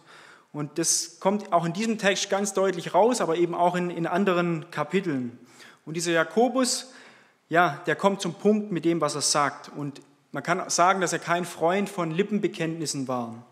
Und 0.52 0.78
das 0.78 1.20
kommt 1.20 1.52
auch 1.52 1.64
in 1.64 1.72
diesem 1.72 1.98
Text 1.98 2.28
ganz 2.28 2.52
deutlich 2.54 2.92
raus, 2.92 3.20
aber 3.20 3.36
eben 3.36 3.54
auch 3.54 3.76
in, 3.76 3.90
in 3.90 4.06
anderen 4.06 4.70
Kapiteln. 4.70 5.38
Und 5.86 5.94
dieser 5.94 6.12
Jakobus, 6.12 6.92
ja, 7.48 7.80
der 7.86 7.96
kommt 7.96 8.20
zum 8.20 8.34
Punkt 8.34 8.72
mit 8.72 8.84
dem, 8.84 9.00
was 9.00 9.14
er 9.14 9.20
sagt. 9.20 9.70
Und 9.74 10.00
man 10.32 10.42
kann 10.42 10.68
sagen, 10.68 11.00
dass 11.00 11.12
er 11.12 11.18
kein 11.18 11.44
Freund 11.44 11.88
von 11.88 12.10
Lippenbekenntnissen 12.10 13.08
war. 13.08 13.46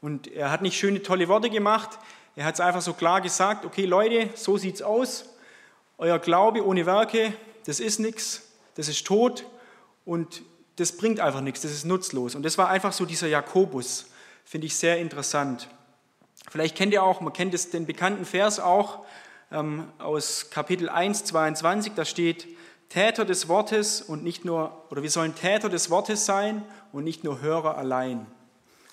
Und 0.00 0.28
er 0.28 0.50
hat 0.50 0.62
nicht 0.62 0.78
schöne, 0.78 1.02
tolle 1.02 1.28
Worte 1.28 1.50
gemacht. 1.50 1.98
Er 2.36 2.44
hat 2.44 2.54
es 2.54 2.60
einfach 2.60 2.82
so 2.82 2.92
klar 2.92 3.20
gesagt, 3.20 3.64
okay 3.64 3.86
Leute, 3.86 4.30
so 4.34 4.56
sieht's 4.56 4.82
aus. 4.82 5.26
Euer 5.98 6.18
Glaube 6.18 6.64
ohne 6.64 6.86
Werke, 6.86 7.32
das 7.64 7.80
ist 7.80 7.98
nichts, 7.98 8.42
das 8.74 8.88
ist 8.88 9.06
tot. 9.06 9.46
Und 10.04 10.42
das 10.76 10.92
bringt 10.92 11.20
einfach 11.20 11.40
nichts, 11.40 11.62
das 11.62 11.72
ist 11.72 11.84
nutzlos. 11.84 12.34
Und 12.34 12.42
das 12.42 12.58
war 12.58 12.68
einfach 12.68 12.92
so 12.92 13.04
dieser 13.06 13.28
Jakobus, 13.28 14.06
finde 14.44 14.66
ich 14.66 14.76
sehr 14.76 14.98
interessant. 14.98 15.68
Vielleicht 16.50 16.76
kennt 16.76 16.92
ihr 16.92 17.02
auch, 17.02 17.20
man 17.20 17.32
kennt 17.32 17.54
es, 17.54 17.70
den 17.70 17.86
bekannten 17.86 18.24
Vers 18.24 18.60
auch 18.60 19.04
ähm, 19.50 19.88
aus 19.98 20.50
Kapitel 20.50 20.88
1, 20.88 21.24
22, 21.24 21.94
da 21.94 22.04
steht, 22.04 22.46
Täter 22.88 23.24
des 23.24 23.48
Wortes 23.48 24.00
und 24.00 24.22
nicht 24.22 24.44
nur, 24.44 24.84
oder 24.90 25.02
wir 25.02 25.10
sollen 25.10 25.34
Täter 25.34 25.68
des 25.68 25.90
Wortes 25.90 26.24
sein 26.24 26.62
und 26.92 27.02
nicht 27.02 27.24
nur 27.24 27.40
Hörer 27.40 27.76
allein. 27.76 28.26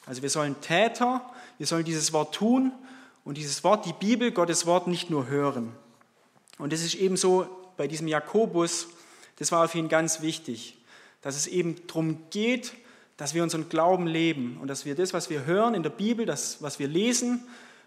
Also 0.06 0.24
wir 0.24 0.30
sollen 0.30 0.60
Täter, 0.62 1.22
wir 1.58 1.68
sollen 1.68 1.86
dieses 1.86 2.12
Wort 2.12 2.34
tun 2.34 2.72
und 3.24 3.38
dieses 3.38 3.64
Wort, 3.64 3.86
die 3.86 3.94
Bibel, 3.94 4.32
Gottes 4.32 4.66
Wort 4.66 4.88
nicht 4.88 5.10
nur 5.10 5.28
hören. 5.28 5.76
Und 6.58 6.74
das 6.74 6.82
ist 6.82 6.96
ebenso 6.96 7.48
bei 7.78 7.88
diesem 7.88 8.08
Jakobus, 8.08 8.88
das 9.38 9.52
war 9.52 9.64
auf 9.64 9.76
ihn 9.76 9.90
ganz 9.90 10.22
wichtig 10.22 10.78
dass 11.24 11.36
es 11.36 11.48
eben 11.48 11.76
darum 11.88 12.18
geht, 12.30 12.74
dass 13.18 13.34
wir 13.34 13.42
unseren 13.42 13.70
Glauben 13.70 14.06
leben 14.06 14.58
und 14.62 14.68
dass 14.68 14.86
wir 14.86 14.94
das, 14.94 15.14
was 15.14 15.30
wir 15.30 15.46
hören 15.46 15.74
in 15.74 15.82
der 15.82 15.90
Bibel, 15.90 16.26
das, 16.26 16.62
was 16.62 16.78
wir 16.78 16.88
lesen, 16.88 17.44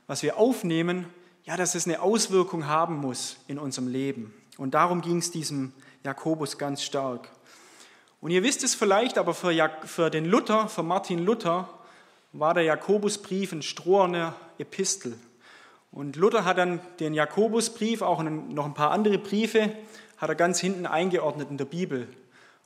was 0.07 0.23
wir 0.23 0.39
aufnehmen, 0.39 1.07
ja, 1.45 1.57
dass 1.57 1.75
es 1.75 1.87
eine 1.87 2.01
Auswirkung 2.01 2.67
haben 2.67 2.97
muss 2.97 3.37
in 3.47 3.59
unserem 3.59 3.89
Leben. 3.89 4.35
Und 4.57 4.75
darum 4.75 5.03
ging 5.03 5.19
es 5.19 5.31
diesem 5.31 5.73
Jakobus 6.03 6.59
ganz 6.59 6.83
stark. 6.83 7.29
Und 8.21 8.31
ihr 8.31 8.43
wisst 8.43 8.65
es 8.65 8.75
vielleicht, 8.75 9.19
aber 9.19 9.35
für, 9.35 9.53
für 9.85 10.11
den 10.11 10.25
Luther, 10.25 10.69
für 10.69 10.83
Martin 10.83 11.19
Luther, 11.19 11.69
war 12.33 12.55
der 12.55 12.65
Jakobusbrief 12.65 13.53
ein 13.53 13.63
stroherne 13.63 14.35
Epistel. 14.59 15.19
Und 15.93 16.17
Luther 16.17 16.45
hat 16.45 16.59
dann 16.59 16.81
den 17.01 17.15
Jakobusbrief, 17.15 18.03
auch 18.03 18.23
noch 18.23 18.65
ein 18.65 18.75
paar 18.75 18.91
andere 18.91 19.19
Briefe, 19.19 19.73
hat 20.17 20.29
er 20.29 20.35
ganz 20.35 20.61
hinten 20.61 20.87
eingeordnet 20.87 21.51
in 21.51 21.59
der 21.59 21.67
Bibel 21.67 22.09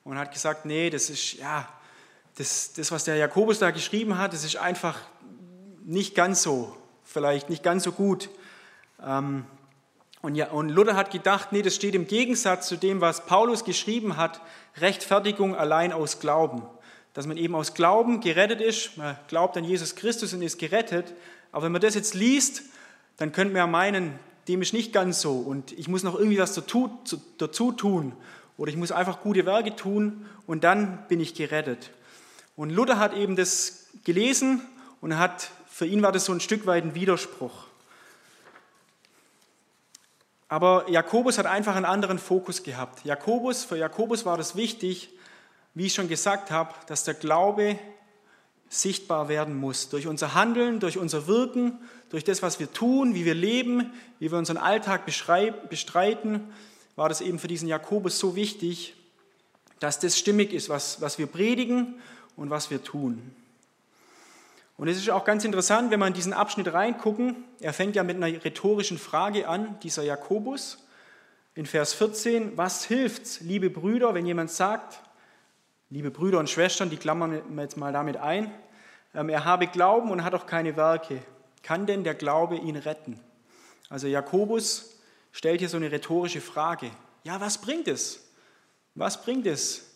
und 0.05 0.19
hat 0.19 0.33
gesagt, 0.33 0.65
nee, 0.65 0.91
das 0.91 1.11
ist, 1.11 1.35
ja, 1.35 1.69
das, 2.37 2.73
das, 2.73 2.91
was 2.91 3.05
der 3.05 3.17
Jakobus 3.17 3.59
da 3.59 3.71
geschrieben 3.71 4.19
hat, 4.19 4.33
das 4.33 4.45
ist 4.45 4.57
einfach 4.57 4.99
nicht 5.85 6.15
ganz 6.15 6.43
so, 6.43 6.77
vielleicht 7.05 7.51
nicht 7.51 7.63
ganz 7.63 7.85
so 7.85 7.93
gut. 7.93 8.31
Ähm, 9.05 9.45
und, 10.23 10.35
ja, 10.35 10.51
und 10.51 10.69
Luther 10.69 10.97
hat 10.97 11.11
gedacht, 11.11 11.53
nee, 11.53 11.63
das 11.63 11.75
steht 11.75 11.95
im 11.95 12.07
Gegensatz 12.07 12.69
zu 12.69 12.77
dem, 12.77 13.01
was 13.01 13.27
Paulus 13.27 13.65
geschrieben 13.65 14.17
hat, 14.17 14.41
Rechtfertigung 14.77 15.57
allein 15.57 15.93
aus 15.93 16.21
Glauben. 16.21 16.63
Dass 17.15 17.27
man 17.27 17.37
eben 17.37 17.55
aus 17.55 17.75
Glauben 17.75 18.21
gerettet 18.21 18.61
ist, 18.61 18.97
man 18.97 19.17
glaubt 19.29 19.57
an 19.57 19.65
Jesus 19.65 19.97
Christus 19.97 20.33
und 20.33 20.43
ist 20.43 20.59
gerettet. 20.59 21.13
Aber 21.53 21.65
wenn 21.65 21.73
man 21.73 21.81
das 21.81 21.95
jetzt 21.95 22.15
liest, 22.15 22.63
dann 23.17 23.33
könnte 23.33 23.53
man 23.53 23.59
ja 23.59 23.67
meinen, 23.67 24.19
dem 24.47 24.63
ist 24.63 24.73
nicht 24.73 24.93
ganz 24.93 25.21
so 25.21 25.35
und 25.39 25.73
ich 25.73 25.89
muss 25.89 26.03
noch 26.03 26.15
irgendwie 26.15 26.39
was 26.39 26.55
dazu, 26.55 26.99
dazu 27.39 27.73
tun 27.73 28.13
oder 28.61 28.71
ich 28.71 28.77
muss 28.77 28.93
einfach 28.93 29.23
gute 29.23 29.47
Werke 29.47 29.75
tun 29.75 30.27
und 30.47 30.65
dann 30.65 31.07
bin 31.09 31.19
ich 31.19 31.33
gerettet. 31.33 31.93
Und 32.57 32.69
Luther 32.69 32.99
hat 32.99 33.15
eben 33.15 33.35
das 33.35 33.87
gelesen 34.05 34.61
und 35.01 35.17
hat, 35.17 35.51
für 35.67 35.87
ihn 35.87 36.03
war 36.03 36.13
das 36.13 36.27
so 36.27 36.33
ein 36.33 36.41
Stück 36.41 36.67
weit 36.67 36.85
ein 36.85 36.95
Widerspruch. 36.95 37.69
Aber 40.49 40.85
Jakobus 40.91 41.39
hat 41.39 41.47
einfach 41.47 41.75
einen 41.75 41.87
anderen 41.87 42.19
Fokus 42.19 42.63
gehabt. 42.63 43.03
Jakobus, 43.03 43.65
für 43.65 43.79
Jakobus 43.79 44.27
war 44.27 44.37
das 44.37 44.57
wichtig, 44.57 45.09
wie 45.73 45.87
ich 45.87 45.95
schon 45.95 46.09
gesagt 46.09 46.51
habe, 46.51 46.75
dass 46.87 47.05
der 47.05 47.15
Glaube 47.15 47.79
sichtbar 48.69 49.31
werden 49.31 49.57
muss. 49.57 49.89
Durch 49.89 50.07
unser 50.07 50.35
Handeln, 50.35 50.81
durch 50.81 50.99
unser 50.99 51.27
Wirken, 51.27 51.79
durch 52.11 52.25
das, 52.25 52.43
was 52.43 52.61
wir 52.61 52.71
tun, 52.71 53.15
wie 53.15 53.25
wir 53.25 53.35
leben, 53.35 53.91
wie 54.19 54.31
wir 54.31 54.37
unseren 54.37 54.59
Alltag 54.59 55.07
bestreiten, 55.07 56.53
war 57.01 57.09
das 57.09 57.23
eben 57.23 57.39
für 57.39 57.49
diesen 57.49 57.67
Jakobus 57.67 58.19
so 58.19 58.37
wichtig, 58.37 58.95
dass 59.79 60.01
das 60.01 60.19
stimmig 60.19 60.53
ist, 60.53 60.69
was, 60.69 61.01
was 61.01 61.19
wir 61.19 61.27
predigen 61.27 61.95
und 62.37 62.51
was 62.51 62.71
wir 62.71 62.85
tun. 62.85 63.35
Und 64.77 64.87
es 64.87 64.99
ist 64.99 65.09
auch 65.09 65.25
ganz 65.25 65.47
interessant, 65.47 65.91
wenn 65.91 65.99
wir 65.99 66.09
in 66.09 66.13
diesen 66.13 66.35
Abschnitt 66.35 66.71
reingucken. 66.75 67.37
Er 67.59 67.73
fängt 67.73 67.97
ja 67.97 68.03
mit 68.03 68.17
einer 68.17 68.45
rhetorischen 68.45 68.99
Frage 68.99 69.49
an, 69.49 69.81
dieser 69.83 70.03
Jakobus. 70.03 70.85
In 71.55 71.65
Vers 71.65 71.95
14, 71.95 72.59
was 72.59 72.85
hilft's, 72.85 73.41
liebe 73.41 73.71
Brüder, 73.71 74.13
wenn 74.13 74.27
jemand 74.27 74.51
sagt, 74.51 75.01
liebe 75.89 76.11
Brüder 76.11 76.39
und 76.39 76.51
Schwestern, 76.51 76.91
die 76.91 76.99
klammern 76.99 77.41
wir 77.49 77.63
jetzt 77.63 77.79
mal 77.79 77.95
damit 77.95 78.19
ein, 78.19 78.53
ähm, 79.15 79.31
er 79.31 79.47
habe 79.47 79.69
Glauben 79.69 80.11
und 80.11 80.23
hat 80.23 80.35
auch 80.35 80.45
keine 80.45 80.77
Werke. 80.77 81.23
Kann 81.63 81.87
denn 81.87 82.05
der 82.05 82.15
Glaube 82.15 82.57
ihn 82.57 82.77
retten? 82.77 83.19
Also 83.89 84.07
Jakobus 84.07 85.00
stellt 85.33 85.61
hier 85.61 85.69
so 85.69 85.77
eine 85.77 85.91
rhetorische 85.91 86.41
Frage. 86.41 86.91
Ja, 87.25 87.41
was 87.41 87.61
bringt 87.61 87.89
es? 87.89 88.29
Was 88.95 89.23
bringt 89.23 89.47
es, 89.47 89.87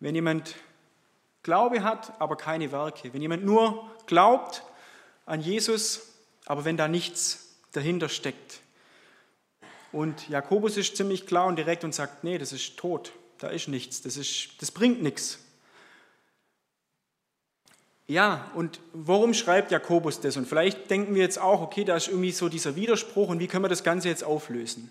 wenn 0.00 0.14
jemand 0.14 0.54
Glaube 1.42 1.82
hat, 1.82 2.20
aber 2.20 2.36
keine 2.36 2.72
Werke? 2.72 3.12
Wenn 3.12 3.22
jemand 3.22 3.44
nur 3.44 3.90
glaubt 4.06 4.62
an 5.26 5.40
Jesus, 5.40 6.14
aber 6.46 6.64
wenn 6.64 6.76
da 6.76 6.88
nichts 6.88 7.56
dahinter 7.72 8.08
steckt? 8.08 8.60
Und 9.92 10.28
Jakobus 10.28 10.76
ist 10.76 10.96
ziemlich 10.96 11.26
klar 11.26 11.46
und 11.46 11.56
direkt 11.56 11.84
und 11.84 11.94
sagt, 11.94 12.22
nee, 12.22 12.38
das 12.38 12.52
ist 12.52 12.76
tot, 12.76 13.12
da 13.38 13.48
ist 13.48 13.68
nichts, 13.68 14.02
das, 14.02 14.16
ist, 14.16 14.60
das 14.60 14.70
bringt 14.70 15.02
nichts. 15.02 15.38
Ja, 18.10 18.50
und 18.54 18.80
warum 18.94 19.34
schreibt 19.34 19.70
Jakobus 19.70 20.20
das? 20.20 20.38
Und 20.38 20.48
vielleicht 20.48 20.90
denken 20.90 21.14
wir 21.14 21.20
jetzt 21.20 21.38
auch, 21.38 21.60
okay, 21.60 21.84
da 21.84 21.94
ist 21.94 22.08
irgendwie 22.08 22.32
so 22.32 22.48
dieser 22.48 22.74
Widerspruch 22.74 23.28
und 23.28 23.38
wie 23.38 23.48
können 23.48 23.64
wir 23.64 23.68
das 23.68 23.84
Ganze 23.84 24.08
jetzt 24.08 24.24
auflösen? 24.24 24.90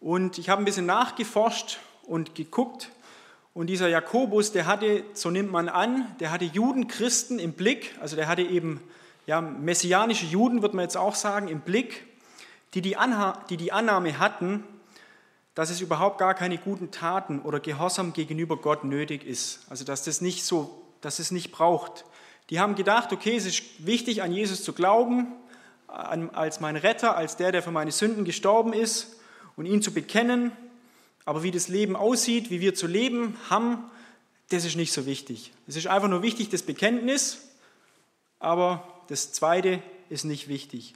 Und 0.00 0.38
ich 0.38 0.48
habe 0.48 0.62
ein 0.62 0.64
bisschen 0.64 0.86
nachgeforscht 0.86 1.78
und 2.04 2.34
geguckt 2.34 2.90
und 3.52 3.66
dieser 3.66 3.88
Jakobus, 3.88 4.50
der 4.50 4.64
hatte, 4.64 5.04
so 5.12 5.30
nimmt 5.30 5.52
man 5.52 5.68
an, 5.68 6.06
der 6.20 6.30
hatte 6.30 6.46
Judenchristen 6.46 7.38
im 7.38 7.52
Blick, 7.52 7.94
also 8.00 8.16
der 8.16 8.28
hatte 8.28 8.42
eben 8.42 8.80
ja, 9.26 9.42
messianische 9.42 10.24
Juden, 10.24 10.62
wird 10.62 10.72
man 10.72 10.84
jetzt 10.84 10.96
auch 10.96 11.14
sagen, 11.14 11.48
im 11.48 11.60
Blick, 11.60 12.06
die 12.72 12.80
die, 12.80 12.96
die 13.50 13.56
die 13.58 13.72
Annahme 13.72 14.18
hatten, 14.18 14.64
dass 15.54 15.68
es 15.68 15.82
überhaupt 15.82 16.16
gar 16.16 16.32
keine 16.32 16.56
guten 16.56 16.92
Taten 16.92 17.40
oder 17.40 17.60
Gehorsam 17.60 18.14
gegenüber 18.14 18.56
Gott 18.56 18.84
nötig 18.84 19.26
ist. 19.26 19.66
Also 19.68 19.84
dass 19.84 20.02
das 20.04 20.22
nicht 20.22 20.44
so 20.44 20.79
dass 21.00 21.18
es 21.18 21.30
nicht 21.30 21.52
braucht. 21.52 22.04
Die 22.50 22.60
haben 22.60 22.74
gedacht, 22.74 23.12
okay, 23.12 23.36
es 23.36 23.46
ist 23.46 23.62
wichtig, 23.86 24.22
an 24.22 24.32
Jesus 24.32 24.64
zu 24.64 24.72
glauben, 24.72 25.28
als 25.86 26.60
mein 26.60 26.76
Retter, 26.76 27.16
als 27.16 27.36
der, 27.36 27.52
der 27.52 27.62
für 27.62 27.70
meine 27.70 27.92
Sünden 27.92 28.24
gestorben 28.24 28.72
ist 28.72 29.16
und 29.56 29.66
ihn 29.66 29.82
zu 29.82 29.92
bekennen. 29.92 30.52
Aber 31.24 31.42
wie 31.42 31.50
das 31.50 31.68
Leben 31.68 31.96
aussieht, 31.96 32.50
wie 32.50 32.60
wir 32.60 32.74
zu 32.74 32.86
leben 32.86 33.36
haben, 33.48 33.84
das 34.50 34.64
ist 34.64 34.76
nicht 34.76 34.92
so 34.92 35.06
wichtig. 35.06 35.52
Es 35.68 35.76
ist 35.76 35.86
einfach 35.86 36.08
nur 36.08 36.22
wichtig, 36.22 36.48
das 36.48 36.62
Bekenntnis, 36.62 37.38
aber 38.40 38.86
das 39.08 39.32
Zweite 39.32 39.82
ist 40.08 40.24
nicht 40.24 40.48
wichtig. 40.48 40.94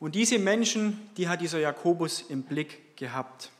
Und 0.00 0.14
diese 0.14 0.38
Menschen, 0.38 1.00
die 1.16 1.28
hat 1.28 1.40
dieser 1.40 1.58
Jakobus 1.58 2.24
im 2.28 2.42
Blick 2.42 2.96
gehabt. 2.96 3.50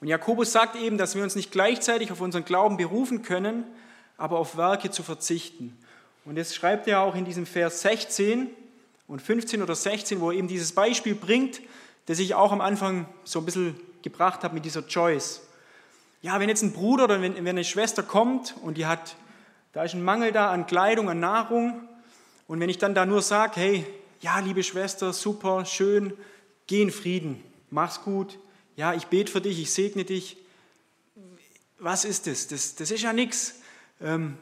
Und 0.00 0.08
Jakobus 0.08 0.52
sagt 0.52 0.76
eben, 0.76 0.98
dass 0.98 1.14
wir 1.14 1.22
uns 1.22 1.34
nicht 1.34 1.50
gleichzeitig 1.50 2.12
auf 2.12 2.20
unseren 2.20 2.44
Glauben 2.44 2.76
berufen 2.76 3.22
können, 3.22 3.64
aber 4.18 4.38
auf 4.38 4.56
Werke 4.56 4.90
zu 4.90 5.02
verzichten. 5.02 5.78
Und 6.26 6.36
das 6.36 6.54
schreibt 6.54 6.86
er 6.86 7.00
auch 7.00 7.14
in 7.14 7.24
diesem 7.24 7.46
Vers 7.46 7.80
16 7.80 8.50
und 9.06 9.22
15 9.22 9.62
oder 9.62 9.74
16, 9.74 10.20
wo 10.20 10.30
er 10.30 10.36
eben 10.36 10.48
dieses 10.48 10.72
Beispiel 10.72 11.14
bringt, 11.14 11.62
das 12.06 12.18
ich 12.18 12.34
auch 12.34 12.52
am 12.52 12.60
Anfang 12.60 13.06
so 13.24 13.38
ein 13.38 13.46
bisschen 13.46 13.80
gebracht 14.02 14.44
habe 14.44 14.54
mit 14.54 14.66
dieser 14.66 14.86
Choice. 14.86 15.40
Ja, 16.20 16.38
wenn 16.40 16.48
jetzt 16.48 16.62
ein 16.62 16.72
Bruder 16.72 17.04
oder 17.04 17.22
wenn 17.22 17.48
eine 17.48 17.64
Schwester 17.64 18.02
kommt 18.02 18.54
und 18.62 18.76
die 18.76 18.84
hat, 18.84 19.16
da 19.72 19.84
ist 19.84 19.94
ein 19.94 20.02
Mangel 20.02 20.32
da 20.32 20.50
an 20.50 20.66
Kleidung, 20.66 21.08
an 21.08 21.20
Nahrung, 21.20 21.88
und 22.48 22.60
wenn 22.60 22.70
ich 22.70 22.78
dann 22.78 22.94
da 22.94 23.04
nur 23.04 23.20
sage, 23.20 23.60
hey, 23.60 23.86
ja, 24.20 24.40
liebe 24.40 24.62
Schwester, 24.62 25.12
super, 25.12 25.66
schön, 25.66 26.14
geh 26.66 26.82
in 26.82 26.90
Frieden, 26.90 27.44
mach's 27.70 28.02
gut, 28.02 28.38
ja, 28.74 28.94
ich 28.94 29.06
bete 29.06 29.30
für 29.30 29.42
dich, 29.42 29.60
ich 29.60 29.72
segne 29.72 30.04
dich. 30.04 30.38
Was 31.78 32.04
ist 32.04 32.26
das? 32.26 32.48
Das, 32.48 32.74
das 32.74 32.90
ist 32.90 33.02
ja 33.02 33.12
nichts. 33.12 33.60
Ähm, 34.00 34.36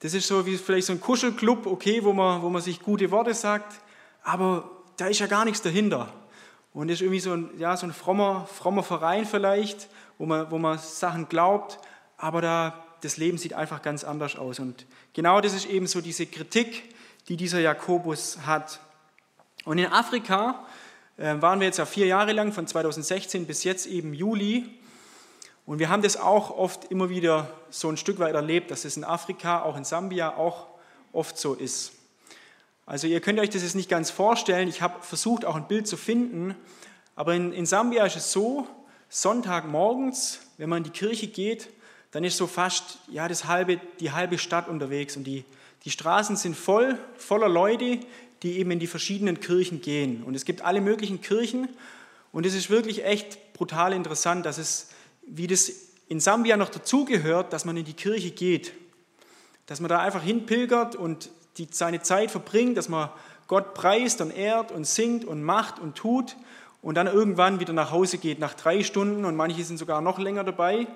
das 0.00 0.14
ist 0.14 0.26
so 0.26 0.44
wie 0.46 0.56
vielleicht 0.56 0.86
so 0.86 0.92
ein 0.92 1.00
Kuschelclub, 1.00 1.66
okay, 1.66 2.04
wo 2.04 2.12
man, 2.12 2.42
wo 2.42 2.50
man 2.50 2.60
sich 2.60 2.80
gute 2.80 3.10
Worte 3.10 3.34
sagt, 3.34 3.80
aber 4.22 4.70
da 4.96 5.06
ist 5.06 5.20
ja 5.20 5.26
gar 5.26 5.44
nichts 5.44 5.62
dahinter. 5.62 6.12
Und 6.74 6.88
das 6.88 6.96
ist 6.96 7.02
irgendwie 7.02 7.20
so 7.20 7.32
ein, 7.32 7.50
ja, 7.58 7.76
so 7.76 7.86
ein 7.86 7.92
frommer, 7.92 8.46
frommer 8.46 8.82
Verein 8.82 9.24
vielleicht, 9.24 9.88
wo 10.18 10.26
man, 10.26 10.50
wo 10.50 10.58
man 10.58 10.78
Sachen 10.78 11.28
glaubt, 11.28 11.78
aber 12.18 12.42
da, 12.42 12.84
das 13.00 13.16
Leben 13.16 13.38
sieht 13.38 13.54
einfach 13.54 13.82
ganz 13.82 14.04
anders 14.04 14.36
aus. 14.36 14.58
Und 14.58 14.86
genau 15.14 15.40
das 15.40 15.54
ist 15.54 15.66
eben 15.66 15.86
so 15.86 16.00
diese 16.00 16.26
Kritik, 16.26 16.94
die 17.28 17.36
dieser 17.36 17.60
Jakobus 17.60 18.38
hat. 18.44 18.80
Und 19.64 19.78
in 19.78 19.86
Afrika 19.86 20.66
äh, 21.16 21.40
waren 21.40 21.60
wir 21.60 21.66
jetzt 21.66 21.78
ja 21.78 21.86
vier 21.86 22.06
Jahre 22.06 22.32
lang, 22.32 22.52
von 22.52 22.66
2016 22.66 23.46
bis 23.46 23.64
jetzt 23.64 23.86
eben 23.86 24.12
Juli. 24.12 24.68
Und 25.66 25.80
wir 25.80 25.88
haben 25.88 26.02
das 26.02 26.16
auch 26.16 26.56
oft 26.56 26.84
immer 26.92 27.10
wieder 27.10 27.50
so 27.70 27.88
ein 27.88 27.96
Stück 27.96 28.20
weit 28.20 28.34
erlebt, 28.34 28.70
dass 28.70 28.84
es 28.84 28.96
in 28.96 29.02
Afrika, 29.02 29.62
auch 29.62 29.76
in 29.76 29.84
Sambia, 29.84 30.36
auch 30.36 30.68
oft 31.12 31.36
so 31.36 31.54
ist. 31.54 31.92
Also 32.86 33.08
ihr 33.08 33.20
könnt 33.20 33.40
euch 33.40 33.50
das 33.50 33.62
jetzt 33.62 33.74
nicht 33.74 33.90
ganz 33.90 34.10
vorstellen. 34.10 34.68
Ich 34.68 34.80
habe 34.80 35.02
versucht, 35.02 35.44
auch 35.44 35.56
ein 35.56 35.66
Bild 35.66 35.88
zu 35.88 35.96
finden. 35.96 36.54
Aber 37.16 37.34
in, 37.34 37.52
in 37.52 37.66
Sambia 37.66 38.06
ist 38.06 38.16
es 38.16 38.30
so, 38.30 38.68
Sonntagmorgens, 39.08 40.40
wenn 40.56 40.68
man 40.68 40.78
in 40.78 40.84
die 40.84 40.90
Kirche 40.90 41.26
geht, 41.26 41.68
dann 42.12 42.22
ist 42.22 42.36
so 42.36 42.46
fast 42.46 42.98
ja, 43.08 43.26
das 43.26 43.46
halbe, 43.46 43.80
die 43.98 44.12
halbe 44.12 44.38
Stadt 44.38 44.68
unterwegs. 44.68 45.16
Und 45.16 45.24
die, 45.24 45.44
die 45.84 45.90
Straßen 45.90 46.36
sind 46.36 46.56
voll, 46.56 46.96
voller 47.16 47.48
Leute, 47.48 47.98
die 48.44 48.58
eben 48.58 48.70
in 48.70 48.78
die 48.78 48.86
verschiedenen 48.86 49.40
Kirchen 49.40 49.80
gehen. 49.80 50.22
Und 50.22 50.36
es 50.36 50.44
gibt 50.44 50.62
alle 50.62 50.80
möglichen 50.80 51.20
Kirchen. 51.20 51.68
Und 52.30 52.46
es 52.46 52.54
ist 52.54 52.70
wirklich 52.70 53.04
echt 53.04 53.52
brutal 53.54 53.92
interessant, 53.92 54.46
dass 54.46 54.58
es, 54.58 54.90
wie 55.26 55.46
das 55.46 55.70
in 56.08 56.20
Sambia 56.20 56.56
noch 56.56 56.68
dazugehört, 56.68 57.52
dass 57.52 57.64
man 57.64 57.76
in 57.76 57.84
die 57.84 57.92
Kirche 57.92 58.30
geht. 58.30 58.72
Dass 59.66 59.80
man 59.80 59.88
da 59.88 60.00
einfach 60.00 60.22
hinpilgert 60.22 60.94
und 60.94 61.30
die, 61.58 61.68
seine 61.70 62.02
Zeit 62.02 62.30
verbringt, 62.30 62.76
dass 62.76 62.88
man 62.88 63.10
Gott 63.48 63.74
preist 63.74 64.20
und 64.20 64.30
ehrt 64.30 64.72
und 64.72 64.86
singt 64.86 65.24
und 65.24 65.42
macht 65.42 65.78
und 65.78 65.96
tut 65.96 66.36
und 66.82 66.94
dann 66.94 67.06
irgendwann 67.06 67.60
wieder 67.60 67.72
nach 67.72 67.90
Hause 67.90 68.18
geht 68.18 68.38
nach 68.38 68.54
drei 68.54 68.82
Stunden 68.82 69.24
und 69.24 69.36
manche 69.36 69.64
sind 69.64 69.78
sogar 69.78 70.00
noch 70.00 70.18
länger 70.18 70.44
dabei. 70.44 70.86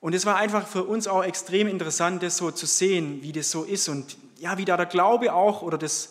Und 0.00 0.14
es 0.14 0.24
war 0.26 0.36
einfach 0.36 0.66
für 0.66 0.84
uns 0.84 1.06
auch 1.06 1.22
extrem 1.22 1.68
interessant, 1.68 2.22
das 2.22 2.38
so 2.38 2.50
zu 2.50 2.66
sehen, 2.66 3.22
wie 3.22 3.32
das 3.32 3.50
so 3.50 3.64
ist 3.64 3.88
und 3.88 4.16
ja, 4.38 4.56
wie 4.56 4.64
da 4.64 4.76
der 4.76 4.86
Glaube 4.86 5.32
auch 5.34 5.62
oder 5.62 5.76
das 5.76 6.10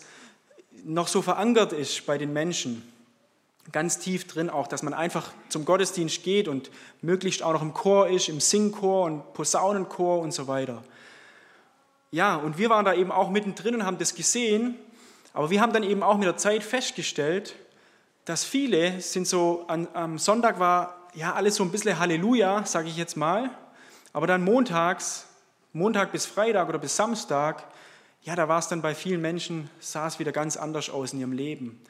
noch 0.84 1.08
so 1.08 1.20
verankert 1.20 1.72
ist 1.72 2.06
bei 2.06 2.16
den 2.16 2.32
Menschen. 2.32 2.89
Ganz 3.72 3.98
tief 3.98 4.26
drin 4.26 4.50
auch, 4.50 4.66
dass 4.66 4.82
man 4.82 4.94
einfach 4.94 5.32
zum 5.48 5.64
Gottesdienst 5.64 6.22
geht 6.22 6.48
und 6.48 6.70
möglichst 7.02 7.42
auch 7.42 7.52
noch 7.52 7.62
im 7.62 7.72
Chor 7.72 8.08
ist, 8.08 8.28
im 8.28 8.40
Singchor 8.40 9.04
und 9.04 9.32
Posaunenchor 9.32 10.20
und 10.20 10.32
so 10.32 10.48
weiter. 10.48 10.82
Ja, 12.10 12.36
und 12.36 12.58
wir 12.58 12.70
waren 12.70 12.84
da 12.84 12.94
eben 12.94 13.12
auch 13.12 13.30
mittendrin 13.30 13.76
und 13.76 13.86
haben 13.86 13.98
das 13.98 14.14
gesehen, 14.14 14.76
aber 15.32 15.50
wir 15.50 15.60
haben 15.60 15.72
dann 15.72 15.84
eben 15.84 16.02
auch 16.02 16.16
mit 16.16 16.26
der 16.26 16.36
Zeit 16.36 16.64
festgestellt, 16.64 17.54
dass 18.24 18.44
viele 18.44 19.00
sind 19.00 19.28
so, 19.28 19.64
an, 19.68 19.86
am 19.92 20.18
Sonntag 20.18 20.58
war 20.58 21.08
ja 21.14 21.34
alles 21.34 21.56
so 21.56 21.62
ein 21.62 21.70
bisschen 21.70 21.98
Halleluja, 21.98 22.64
sage 22.64 22.88
ich 22.88 22.96
jetzt 22.96 23.16
mal, 23.16 23.50
aber 24.12 24.26
dann 24.26 24.42
montags, 24.42 25.26
Montag 25.72 26.10
bis 26.10 26.26
Freitag 26.26 26.68
oder 26.68 26.78
bis 26.78 26.96
Samstag, 26.96 27.64
ja, 28.22 28.34
da 28.34 28.48
war 28.48 28.58
es 28.58 28.68
dann 28.68 28.82
bei 28.82 28.94
vielen 28.94 29.20
Menschen, 29.20 29.70
sah 29.78 30.06
es 30.06 30.18
wieder 30.18 30.32
ganz 30.32 30.56
anders 30.56 30.90
aus 30.90 31.12
in 31.12 31.20
ihrem 31.20 31.32
Leben. 31.32 31.80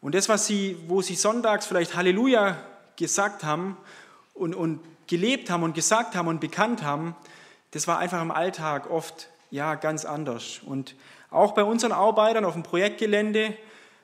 Und 0.00 0.14
das, 0.14 0.28
was 0.28 0.46
sie, 0.46 0.76
wo 0.86 1.02
sie 1.02 1.14
sonntags 1.14 1.66
vielleicht 1.66 1.96
Halleluja 1.96 2.56
gesagt 2.96 3.42
haben 3.42 3.76
und, 4.34 4.54
und 4.54 4.80
gelebt 5.06 5.50
haben 5.50 5.62
und 5.62 5.74
gesagt 5.74 6.14
haben 6.14 6.28
und 6.28 6.40
bekannt 6.40 6.82
haben, 6.82 7.16
das 7.72 7.88
war 7.88 7.98
einfach 7.98 8.22
im 8.22 8.30
Alltag 8.30 8.90
oft 8.90 9.28
ja 9.50 9.74
ganz 9.74 10.04
anders. 10.04 10.60
Und 10.64 10.94
auch 11.30 11.52
bei 11.52 11.64
unseren 11.64 11.92
Arbeitern 11.92 12.44
auf 12.44 12.54
dem 12.54 12.62
Projektgelände, 12.62 13.56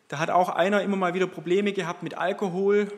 da 0.09 0.19
hat 0.19 0.31
auch 0.31 0.49
einer 0.49 0.83
immer 0.83 0.97
mal 0.97 1.15
wieder 1.15 1.27
Probleme 1.27 1.73
gehabt 1.73 2.03
mit 2.03 2.19
Alkohol 2.19 2.93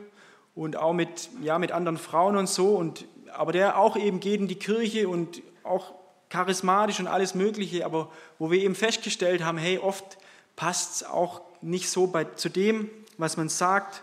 und 0.55 0.77
auch 0.77 0.93
mit, 0.93 1.29
ja, 1.43 1.59
mit 1.59 1.73
anderen 1.73 1.99
Frauen 1.99 2.37
und 2.37 2.49
so. 2.49 2.75
Und, 2.75 3.05
aber 3.33 3.53
der 3.53 3.79
auch 3.79 3.97
eben 3.97 4.21
geht 4.21 4.41
in 4.41 4.49
die 4.49 4.59
Kirche 4.59 5.09
und 5.09 5.43
auch 5.63 5.95
charismatisch 6.29 6.99
und 6.99 7.07
alles 7.07 7.35
Mögliche, 7.35 7.85
aber 7.85 8.11
wo 8.39 8.51
wir 8.51 8.61
eben 8.61 8.75
festgestellt 8.75 9.45
haben, 9.45 9.59
hey, 9.59 9.79
oft 9.79 10.19
passt 10.57 10.97
es 10.97 11.05
auch 11.05 11.43
nicht 11.63 11.91
so 11.91 12.07
bei, 12.07 12.25
zu 12.25 12.49
dem, 12.49 12.91
was 13.19 13.37
man 13.37 13.49
sagt 13.49 14.03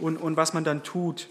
und, 0.00 0.16
und 0.16 0.36
was 0.36 0.52
man 0.52 0.64
dann 0.64 0.82
tut. 0.82 1.28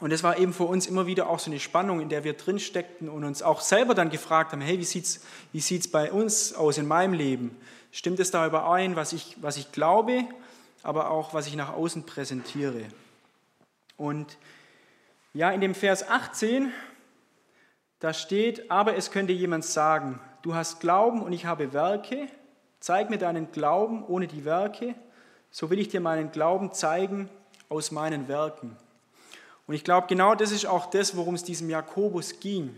Und 0.00 0.10
das 0.10 0.22
war 0.22 0.38
eben 0.38 0.54
für 0.54 0.64
uns 0.64 0.86
immer 0.86 1.06
wieder 1.06 1.28
auch 1.28 1.38
so 1.38 1.50
eine 1.50 1.60
Spannung, 1.60 2.00
in 2.00 2.08
der 2.08 2.24
wir 2.24 2.32
drin 2.32 2.58
steckten 2.58 3.08
und 3.08 3.22
uns 3.22 3.42
auch 3.42 3.60
selber 3.60 3.94
dann 3.94 4.08
gefragt 4.08 4.52
haben, 4.52 4.62
hey, 4.62 4.78
wie 4.78 4.84
sieht 4.84 5.04
es 5.04 5.20
wie 5.52 5.60
sieht's 5.60 5.88
bei 5.88 6.10
uns 6.10 6.54
aus 6.54 6.78
in 6.78 6.88
meinem 6.88 7.12
Leben? 7.12 7.56
Stimmt 7.92 8.18
es 8.20 8.30
da 8.30 8.46
überein, 8.46 8.96
was 8.96 9.12
ich, 9.12 9.36
was 9.40 9.58
ich 9.58 9.72
glaube, 9.72 10.24
aber 10.82 11.10
auch 11.10 11.34
was 11.34 11.46
ich 11.46 11.54
nach 11.54 11.72
außen 11.74 12.04
präsentiere? 12.04 12.84
Und 13.98 14.38
ja, 15.34 15.50
in 15.50 15.60
dem 15.60 15.74
Vers 15.74 16.08
18, 16.08 16.72
da 17.98 18.14
steht, 18.14 18.70
aber 18.70 18.96
es 18.96 19.10
könnte 19.10 19.34
jemand 19.34 19.64
sagen, 19.64 20.18
du 20.40 20.54
hast 20.54 20.80
Glauben 20.80 21.20
und 21.20 21.32
ich 21.32 21.44
habe 21.44 21.74
Werke, 21.74 22.28
zeig 22.80 23.10
mir 23.10 23.18
deinen 23.18 23.52
Glauben 23.52 24.04
ohne 24.04 24.26
die 24.26 24.44
Werke, 24.44 24.94
so 25.50 25.70
will 25.70 25.78
ich 25.78 25.88
dir 25.88 26.00
meinen 26.00 26.32
Glauben 26.32 26.72
zeigen 26.72 27.28
aus 27.68 27.90
meinen 27.90 28.26
Werken. 28.26 28.76
Und 29.66 29.74
ich 29.74 29.84
glaube, 29.84 30.08
genau 30.08 30.34
das 30.34 30.50
ist 30.50 30.66
auch 30.66 30.86
das, 30.90 31.16
worum 31.16 31.34
es 31.34 31.44
diesem 31.44 31.70
Jakobus 31.70 32.40
ging. 32.40 32.74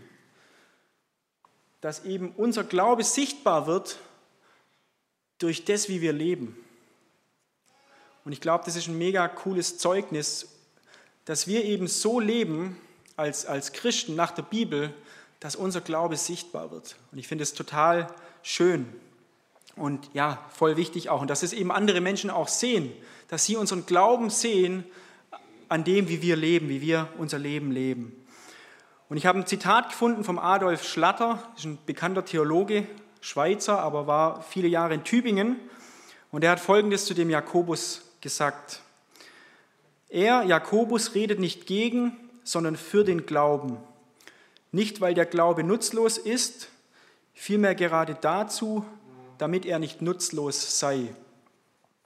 Dass 1.81 2.05
eben 2.05 2.31
unser 2.37 2.63
Glaube 2.63 3.03
sichtbar 3.03 3.65
wird 3.65 3.97
durch 5.39 5.65
das, 5.65 5.89
wie 5.89 6.01
wir 6.01 6.13
leben. 6.13 6.55
Und 8.25 8.31
ich 8.31 8.41
glaube, 8.41 8.63
das 8.65 8.75
ist 8.75 8.87
ein 8.87 8.97
mega 8.97 9.27
cooles 9.27 9.77
Zeugnis, 9.77 10.49
dass 11.25 11.47
wir 11.47 11.65
eben 11.65 11.87
so 11.87 12.19
leben 12.19 12.79
als, 13.15 13.45
als 13.45 13.73
Christen 13.73 14.15
nach 14.15 14.31
der 14.31 14.43
Bibel, 14.43 14.93
dass 15.39 15.55
unser 15.55 15.81
Glaube 15.81 16.15
sichtbar 16.15 16.71
wird. 16.71 16.95
Und 17.11 17.17
ich 17.17 17.27
finde 17.27 17.43
es 17.43 17.53
total 17.53 18.07
schön 18.43 18.87
und 19.75 20.09
ja, 20.13 20.43
voll 20.49 20.77
wichtig 20.77 21.09
auch. 21.09 21.21
Und 21.21 21.29
dass 21.29 21.43
es 21.43 21.53
eben 21.53 21.71
andere 21.71 22.01
Menschen 22.01 22.29
auch 22.29 22.47
sehen, 22.47 22.91
dass 23.27 23.45
sie 23.45 23.55
unseren 23.55 23.85
Glauben 23.85 24.29
sehen 24.29 24.83
an 25.69 25.83
dem, 25.83 26.07
wie 26.09 26.21
wir 26.21 26.35
leben, 26.35 26.69
wie 26.69 26.81
wir 26.81 27.09
unser 27.17 27.39
Leben 27.39 27.71
leben. 27.71 28.15
Und 29.09 29.17
ich 29.17 29.25
habe 29.25 29.39
ein 29.39 29.47
Zitat 29.47 29.89
gefunden 29.89 30.23
vom 30.23 30.39
Adolf 30.39 30.83
Schlatter, 30.87 31.41
ist 31.55 31.65
ein 31.65 31.79
bekannter 31.85 32.25
Theologe, 32.25 32.87
Schweizer, 33.21 33.79
aber 33.79 34.05
war 34.05 34.41
viele 34.41 34.67
Jahre 34.67 34.93
in 34.93 35.03
Tübingen. 35.03 35.59
Und 36.31 36.43
er 36.43 36.51
hat 36.51 36.59
Folgendes 36.59 37.05
zu 37.05 37.13
dem 37.13 37.29
Jakobus 37.29 38.01
gesagt. 38.21 38.81
Er, 40.09 40.43
Jakobus, 40.43 41.15
redet 41.15 41.39
nicht 41.39 41.65
gegen, 41.65 42.17
sondern 42.43 42.75
für 42.75 43.03
den 43.03 43.25
Glauben. 43.25 43.77
Nicht, 44.71 45.01
weil 45.01 45.13
der 45.13 45.25
Glaube 45.25 45.63
nutzlos 45.63 46.17
ist, 46.17 46.69
vielmehr 47.33 47.75
gerade 47.75 48.15
dazu, 48.19 48.85
damit 49.37 49.65
er 49.65 49.79
nicht 49.79 50.01
nutzlos 50.01 50.79
sei. 50.79 51.13